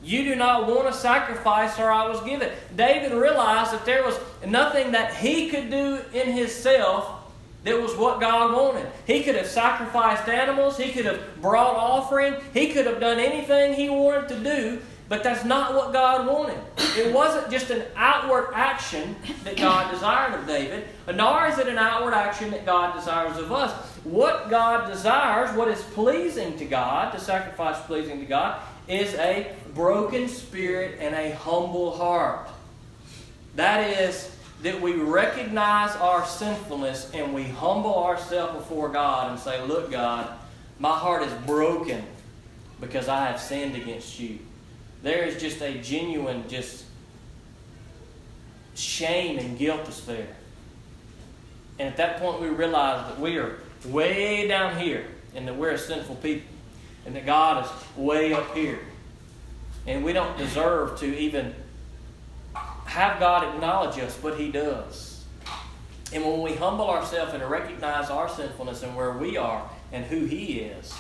You 0.03 0.25
do 0.25 0.37
not 0.37 0.67
want 0.67 0.89
a 0.89 0.93
sacrifice, 0.93 1.79
or 1.79 1.91
I 1.91 2.09
was 2.09 2.21
given. 2.23 2.51
David 2.75 3.13
realized 3.13 3.73
that 3.73 3.85
there 3.85 4.05
was 4.05 4.19
nothing 4.47 4.93
that 4.93 5.15
he 5.15 5.49
could 5.49 5.71
do 5.71 6.01
in 6.13 6.33
himself 6.33 7.17
that 7.65 7.81
was 7.81 7.97
what 7.97 8.21
God 8.21 8.53
wanted. 8.53 8.87
He 9.07 9.25
could 9.25 9.35
have 9.35 9.47
sacrificed 9.47 10.29
animals, 10.29 10.77
he 10.77 10.93
could 10.93 11.07
have 11.07 11.41
brought 11.41 11.75
offering, 11.75 12.37
he 12.55 12.73
could 12.73 12.87
have 12.87 13.01
done 13.01 13.19
anything 13.19 13.75
he 13.75 13.89
wanted 13.89 14.29
to 14.29 14.39
do, 14.39 14.83
but 15.09 15.23
that's 15.23 15.45
not 15.45 15.75
what 15.75 15.93
God 15.93 16.27
wanted. 16.27 16.59
It 16.97 17.15
wasn't 17.15 17.51
just 17.51 17.71
an 17.71 17.85
outward 17.95 18.51
action 18.55 19.15
that 19.45 19.57
God 19.57 19.91
desired 19.93 20.39
of 20.39 20.47
David, 20.47 20.85
nor 21.15 21.47
is 21.47 21.59
it 21.59 21.69
an 21.69 21.79
outward 21.79 22.13
action 22.13 22.51
that 22.51 22.67
God 22.67 22.95
desires 22.95 23.37
of 23.39 23.53
us. 23.53 23.73
What 24.03 24.51
God 24.51 24.91
desires, 24.91 25.57
what 25.57 25.69
is 25.69 25.81
pleasing 25.81 26.59
to 26.59 26.65
God, 26.65 27.15
the 27.15 27.21
sacrifice 27.21 27.81
pleasing 27.87 28.19
to 28.19 28.27
God, 28.27 28.61
is 28.89 29.15
a 29.15 29.55
broken 29.75 30.29
spirit 30.29 30.99
and 31.01 31.15
a 31.15 31.35
humble 31.37 31.97
heart. 31.97 32.49
That 33.55 33.89
is, 34.01 34.37
that 34.63 34.81
we 34.81 34.95
recognize 34.95 35.95
our 35.97 36.27
sinfulness 36.27 37.13
and 37.15 37.33
we 37.33 37.45
humble 37.45 38.05
ourselves 38.05 38.55
before 38.55 38.89
God 38.89 39.31
and 39.31 39.39
say, 39.39 39.63
Look, 39.65 39.93
God, 39.93 40.33
my 40.81 40.93
heart 40.97 41.23
is 41.23 41.33
broken 41.47 42.03
because 42.81 43.09
I 43.09 43.27
have 43.27 43.41
sinned 43.41 43.77
against 43.77 44.19
you 44.19 44.39
there 45.07 45.23
is 45.23 45.41
just 45.41 45.63
a 45.63 45.79
genuine 45.79 46.49
just 46.49 46.85
shame 48.75 49.39
and 49.39 49.57
guilt 49.57 49.85
that's 49.85 50.01
there. 50.01 50.27
And 51.79 51.89
at 51.89 51.97
that 51.99 52.19
point 52.19 52.41
we 52.41 52.49
realize 52.49 53.09
that 53.09 53.21
we 53.21 53.39
are 53.39 53.61
way 53.85 54.49
down 54.49 54.81
here 54.81 55.07
and 55.37 55.47
that 55.47 55.57
we're 55.57 55.71
a 55.71 55.79
sinful 55.79 56.17
people 56.17 56.49
and 57.05 57.15
that 57.15 57.25
God 57.25 57.65
is 57.65 57.71
way 57.97 58.33
up 58.33 58.53
here. 58.53 58.81
And 59.87 60.05
we 60.05 60.13
don't 60.13 60.37
deserve 60.37 60.99
to 60.99 61.17
even 61.17 61.55
have 62.87 63.21
God 63.21 63.55
acknowledge 63.55 64.01
us, 64.01 64.19
but 64.21 64.37
He 64.37 64.51
does. 64.51 65.25
And 66.13 66.25
when 66.25 66.43
we 66.43 66.55
humble 66.55 66.91
ourselves 66.91 67.33
and 67.33 67.49
recognize 67.49 68.11
our 68.11 68.29
sinfulness 68.29 68.83
and 68.83 68.97
where 68.97 69.13
we 69.13 69.37
are 69.37 69.71
and 69.93 70.05
who 70.05 70.25
He 70.25 70.61
is, 70.61 70.93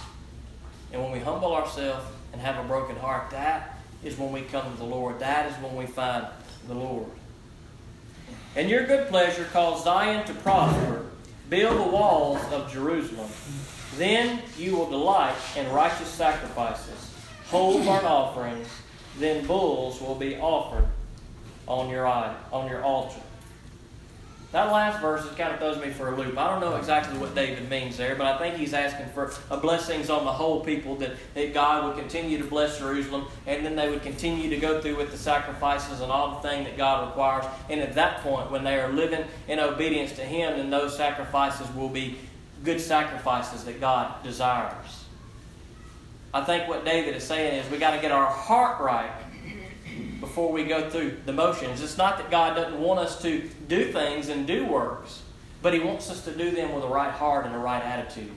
and 0.92 1.02
when 1.02 1.10
we 1.10 1.18
humble 1.18 1.52
ourselves 1.52 2.06
and 2.32 2.40
have 2.40 2.64
a 2.64 2.68
broken 2.68 2.94
heart, 2.94 3.30
that 3.30 3.75
is 4.04 4.18
when 4.18 4.32
we 4.32 4.42
come 4.42 4.70
to 4.70 4.78
the 4.78 4.84
Lord. 4.84 5.18
That 5.20 5.50
is 5.50 5.56
when 5.62 5.76
we 5.76 5.86
find 5.86 6.26
the 6.66 6.74
Lord. 6.74 7.06
And 8.54 8.70
your 8.70 8.86
good 8.86 9.08
pleasure 9.08 9.44
caused 9.52 9.84
Zion 9.84 10.26
to 10.26 10.34
prosper. 10.34 11.06
Build 11.50 11.78
the 11.78 11.90
walls 11.90 12.40
of 12.52 12.72
Jerusalem. 12.72 13.28
Then 13.96 14.42
you 14.58 14.76
will 14.76 14.90
delight 14.90 15.36
in 15.56 15.70
righteous 15.70 16.08
sacrifices, 16.08 17.14
whole 17.48 17.78
burnt 17.84 18.04
offerings. 18.04 18.68
Then 19.18 19.46
bulls 19.46 20.00
will 20.00 20.16
be 20.16 20.36
offered 20.36 20.86
on 21.66 21.88
your 21.88 22.06
on 22.06 22.68
your 22.68 22.82
altar. 22.82 23.20
That 24.56 24.72
last 24.72 25.02
verse 25.02 25.22
kind 25.34 25.52
of 25.52 25.58
throws 25.58 25.76
me 25.76 25.90
for 25.90 26.14
a 26.14 26.16
loop. 26.16 26.38
I 26.38 26.50
don't 26.50 26.62
know 26.62 26.76
exactly 26.76 27.18
what 27.18 27.34
David 27.34 27.68
means 27.68 27.98
there, 27.98 28.16
but 28.16 28.26
I 28.26 28.38
think 28.38 28.56
he's 28.56 28.72
asking 28.72 29.08
for 29.08 29.30
blessings 29.58 30.08
on 30.08 30.24
the 30.24 30.32
whole 30.32 30.64
people 30.64 30.96
that, 30.96 31.10
that 31.34 31.52
God 31.52 31.84
would 31.84 31.98
continue 31.98 32.38
to 32.38 32.44
bless 32.44 32.78
Jerusalem, 32.78 33.26
and 33.46 33.66
then 33.66 33.76
they 33.76 33.90
would 33.90 34.02
continue 34.02 34.48
to 34.48 34.56
go 34.56 34.80
through 34.80 34.96
with 34.96 35.10
the 35.10 35.18
sacrifices 35.18 36.00
and 36.00 36.10
all 36.10 36.40
the 36.40 36.48
thing 36.48 36.64
that 36.64 36.78
God 36.78 37.06
requires. 37.06 37.44
And 37.68 37.82
at 37.82 37.94
that 37.96 38.22
point, 38.22 38.50
when 38.50 38.64
they 38.64 38.80
are 38.80 38.90
living 38.90 39.26
in 39.46 39.60
obedience 39.60 40.12
to 40.12 40.22
Him, 40.22 40.56
then 40.56 40.70
those 40.70 40.96
sacrifices 40.96 41.70
will 41.74 41.90
be 41.90 42.16
good 42.64 42.80
sacrifices 42.80 43.64
that 43.64 43.78
God 43.78 44.24
desires. 44.24 45.04
I 46.32 46.42
think 46.44 46.66
what 46.66 46.86
David 46.86 47.14
is 47.14 47.24
saying 47.24 47.62
is 47.62 47.70
we 47.70 47.76
got 47.76 47.94
to 47.94 48.00
get 48.00 48.10
our 48.10 48.24
heart 48.24 48.80
right 48.80 49.12
before 50.20 50.52
we 50.52 50.64
go 50.64 50.88
through 50.88 51.18
the 51.26 51.32
motions. 51.32 51.82
It's 51.82 51.98
not 51.98 52.18
that 52.18 52.30
God 52.30 52.54
doesn't 52.54 52.80
want 52.80 53.00
us 53.00 53.20
to 53.22 53.48
do 53.68 53.92
things 53.92 54.28
and 54.28 54.46
do 54.46 54.64
works, 54.66 55.22
but 55.62 55.74
He 55.74 55.80
wants 55.80 56.10
us 56.10 56.24
to 56.24 56.32
do 56.32 56.50
them 56.50 56.74
with 56.74 56.84
a 56.84 56.88
right 56.88 57.12
heart 57.12 57.46
and 57.46 57.54
a 57.54 57.58
right 57.58 57.82
attitude. 57.82 58.32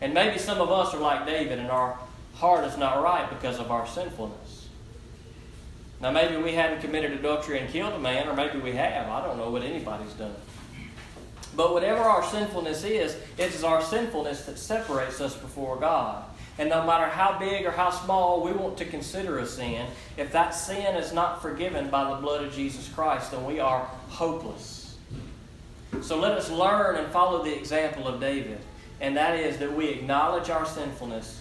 And 0.00 0.12
maybe 0.12 0.38
some 0.38 0.60
of 0.60 0.70
us 0.70 0.94
are 0.94 1.00
like 1.00 1.26
David 1.26 1.58
and 1.58 1.70
our 1.70 1.98
heart 2.34 2.64
is 2.64 2.76
not 2.76 3.02
right 3.02 3.28
because 3.30 3.58
of 3.58 3.70
our 3.70 3.86
sinfulness. 3.86 4.68
Now, 6.00 6.10
maybe 6.10 6.36
we 6.36 6.52
haven't 6.52 6.80
committed 6.80 7.12
adultery 7.12 7.60
and 7.60 7.70
killed 7.70 7.94
a 7.94 7.98
man, 7.98 8.28
or 8.28 8.34
maybe 8.34 8.58
we 8.58 8.72
have. 8.72 9.08
I 9.08 9.24
don't 9.24 9.38
know 9.38 9.48
what 9.50 9.62
anybody's 9.62 10.12
done. 10.12 10.34
But 11.56 11.72
whatever 11.72 12.00
our 12.00 12.22
sinfulness 12.24 12.84
is, 12.84 13.16
it 13.38 13.54
is 13.54 13.64
our 13.64 13.80
sinfulness 13.80 14.44
that 14.44 14.58
separates 14.58 15.20
us 15.20 15.36
before 15.36 15.76
God. 15.78 16.24
And 16.58 16.68
no 16.68 16.86
matter 16.86 17.06
how 17.06 17.38
big 17.38 17.66
or 17.66 17.72
how 17.72 17.90
small 17.90 18.42
we 18.42 18.52
want 18.52 18.78
to 18.78 18.84
consider 18.84 19.38
a 19.38 19.46
sin, 19.46 19.86
if 20.16 20.30
that 20.32 20.50
sin 20.50 20.94
is 20.94 21.12
not 21.12 21.42
forgiven 21.42 21.90
by 21.90 22.08
the 22.08 22.16
blood 22.16 22.44
of 22.44 22.54
Jesus 22.54 22.88
Christ, 22.88 23.32
then 23.32 23.44
we 23.44 23.58
are 23.58 23.80
hopeless. 24.08 24.96
So 26.00 26.18
let 26.18 26.32
us 26.32 26.50
learn 26.50 26.96
and 26.96 27.08
follow 27.08 27.42
the 27.42 27.56
example 27.56 28.06
of 28.06 28.20
David, 28.20 28.58
and 29.00 29.16
that 29.16 29.38
is 29.38 29.58
that 29.58 29.74
we 29.74 29.88
acknowledge 29.88 30.50
our 30.50 30.66
sinfulness, 30.66 31.40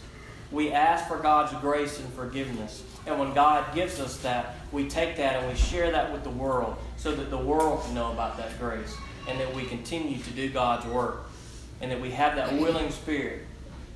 we 0.52 0.72
ask 0.72 1.08
for 1.08 1.18
God's 1.18 1.54
grace 1.60 2.00
and 2.00 2.12
forgiveness. 2.14 2.84
And 3.06 3.20
when 3.20 3.34
God 3.34 3.74
gives 3.76 4.00
us 4.00 4.18
that, 4.18 4.56
we 4.72 4.88
take 4.88 5.18
that 5.18 5.38
and 5.38 5.48
we 5.48 5.56
share 5.56 5.92
that 5.92 6.12
with 6.12 6.24
the 6.24 6.30
world 6.30 6.78
so 6.98 7.14
that 7.14 7.30
the 7.30 7.38
world 7.38 7.84
can 7.84 7.96
know 7.96 8.12
about 8.12 8.38
that 8.38 8.58
grace 8.60 8.96
and 9.28 9.40
that 9.40 9.54
we 9.54 9.66
continue 9.66 10.20
to 10.20 10.30
do 10.32 10.50
God's 10.50 10.86
work 10.86 11.30
and 11.82 11.92
that 11.92 12.00
we 12.00 12.12
have 12.12 12.36
that 12.36 12.54
willing 12.54 12.92
spirit 12.92 13.42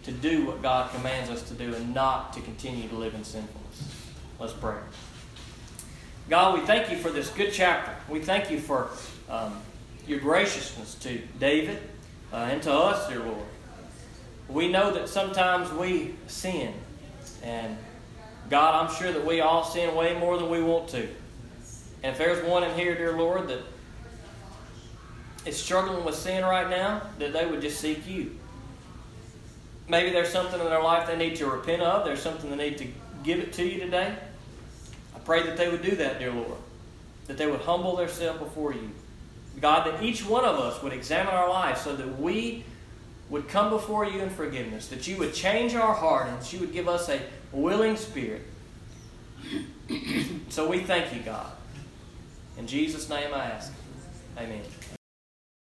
to 0.08 0.14
do 0.14 0.46
what 0.46 0.62
God 0.62 0.90
commands 0.92 1.30
us 1.30 1.42
to 1.50 1.54
do 1.54 1.76
and 1.76 1.94
not 1.94 2.32
to 2.34 2.42
continue 2.42 2.88
to 2.88 2.96
live 2.96 3.14
in 3.14 3.26
sinfulness. 3.26 4.06
Let's 4.40 4.54
pray. 4.54 4.78
God, 6.30 6.58
we 6.58 6.66
thank 6.66 6.90
you 6.90 6.98
for 6.98 7.10
this 7.10 7.30
good 7.30 7.52
chapter. 7.52 7.94
We 8.10 8.22
thank 8.22 8.50
you 8.50 8.58
for 8.58 8.90
um, 9.30 9.60
your 10.08 10.20
graciousness 10.20 10.96
to 10.96 11.20
David 11.40 11.80
uh, 12.32 12.48
and 12.50 12.64
to 12.64 12.72
us, 12.72 13.10
dear 13.10 13.20
Lord. 13.20 13.46
We 14.48 14.70
know 14.70 14.94
that 14.94 15.10
sometimes 15.10 15.70
we 15.74 16.16
sin. 16.28 16.74
And 17.44 17.78
God, 18.50 18.82
I'm 18.82 18.96
sure 18.96 19.12
that 19.12 19.26
we 19.26 19.42
all 19.42 19.66
sin 19.66 19.94
way 19.94 20.18
more 20.18 20.38
than 20.38 20.50
we 20.50 20.64
want 20.64 20.88
to. 20.90 21.06
And 22.02 22.14
if 22.14 22.18
there's 22.18 22.42
one 22.48 22.64
in 22.64 22.74
here, 22.78 22.96
dear 22.96 23.18
Lord, 23.18 23.50
that 23.50 23.60
is 25.46 25.58
struggling 25.58 26.06
with 26.06 26.16
sin 26.16 26.46
right 26.46 26.70
now, 26.70 27.02
that 27.20 27.34
they 27.34 27.46
would 27.46 27.60
just 27.60 27.82
seek 27.82 28.08
you. 28.08 28.38
Maybe 29.90 30.12
there's 30.12 30.30
something 30.30 30.60
in 30.60 30.66
their 30.66 30.84
life 30.84 31.08
they 31.08 31.18
need 31.18 31.36
to 31.38 31.48
repent 31.48 31.82
of. 31.82 32.06
There's 32.06 32.22
something 32.22 32.50
they 32.50 32.70
need 32.70 32.78
to 32.80 32.88
give 33.24 33.40
it 33.40 33.54
to 33.54 33.66
you 33.66 33.80
today. 33.80 34.16
I 35.16 35.20
pray 35.20 35.44
that 35.44 35.58
they 35.58 35.70
would 35.70 35.82
do 35.82 35.96
that, 35.96 36.20
dear 36.20 36.32
Lord. 36.32 36.58
That 37.28 37.38
they 37.38 37.48
would 37.48 37.62
humble 37.62 37.96
themselves 37.96 38.40
before 38.40 38.74
you. 38.74 38.92
God, 39.62 39.88
that 39.88 40.04
each 40.04 40.26
one 40.26 40.46
of 40.46 40.58
us 40.60 40.82
would 40.84 40.94
examine 40.94 41.34
our 41.34 41.50
lives 41.50 41.82
so 41.82 41.96
that 41.96 42.20
we 42.20 42.64
would 43.30 43.48
come 43.48 43.70
before 43.70 44.06
you 44.06 44.22
in 44.22 44.30
forgiveness. 44.30 44.88
That 44.88 45.08
you 45.08 45.18
would 45.18 45.34
change 45.34 45.74
our 45.74 45.94
heart 45.94 46.28
and 46.28 46.40
that 46.40 46.54
you 46.54 46.60
would 46.60 46.74
give 46.74 46.88
us 46.88 47.10
a 47.10 47.22
willing 47.52 47.98
spirit. 47.98 48.44
so 50.50 50.68
we 50.68 50.82
thank 50.82 51.14
you, 51.14 51.22
God. 51.22 51.52
In 52.58 52.68
Jesus' 52.68 53.10
name 53.10 53.34
I 53.34 53.46
ask. 53.46 53.74
Amen. 54.38 54.62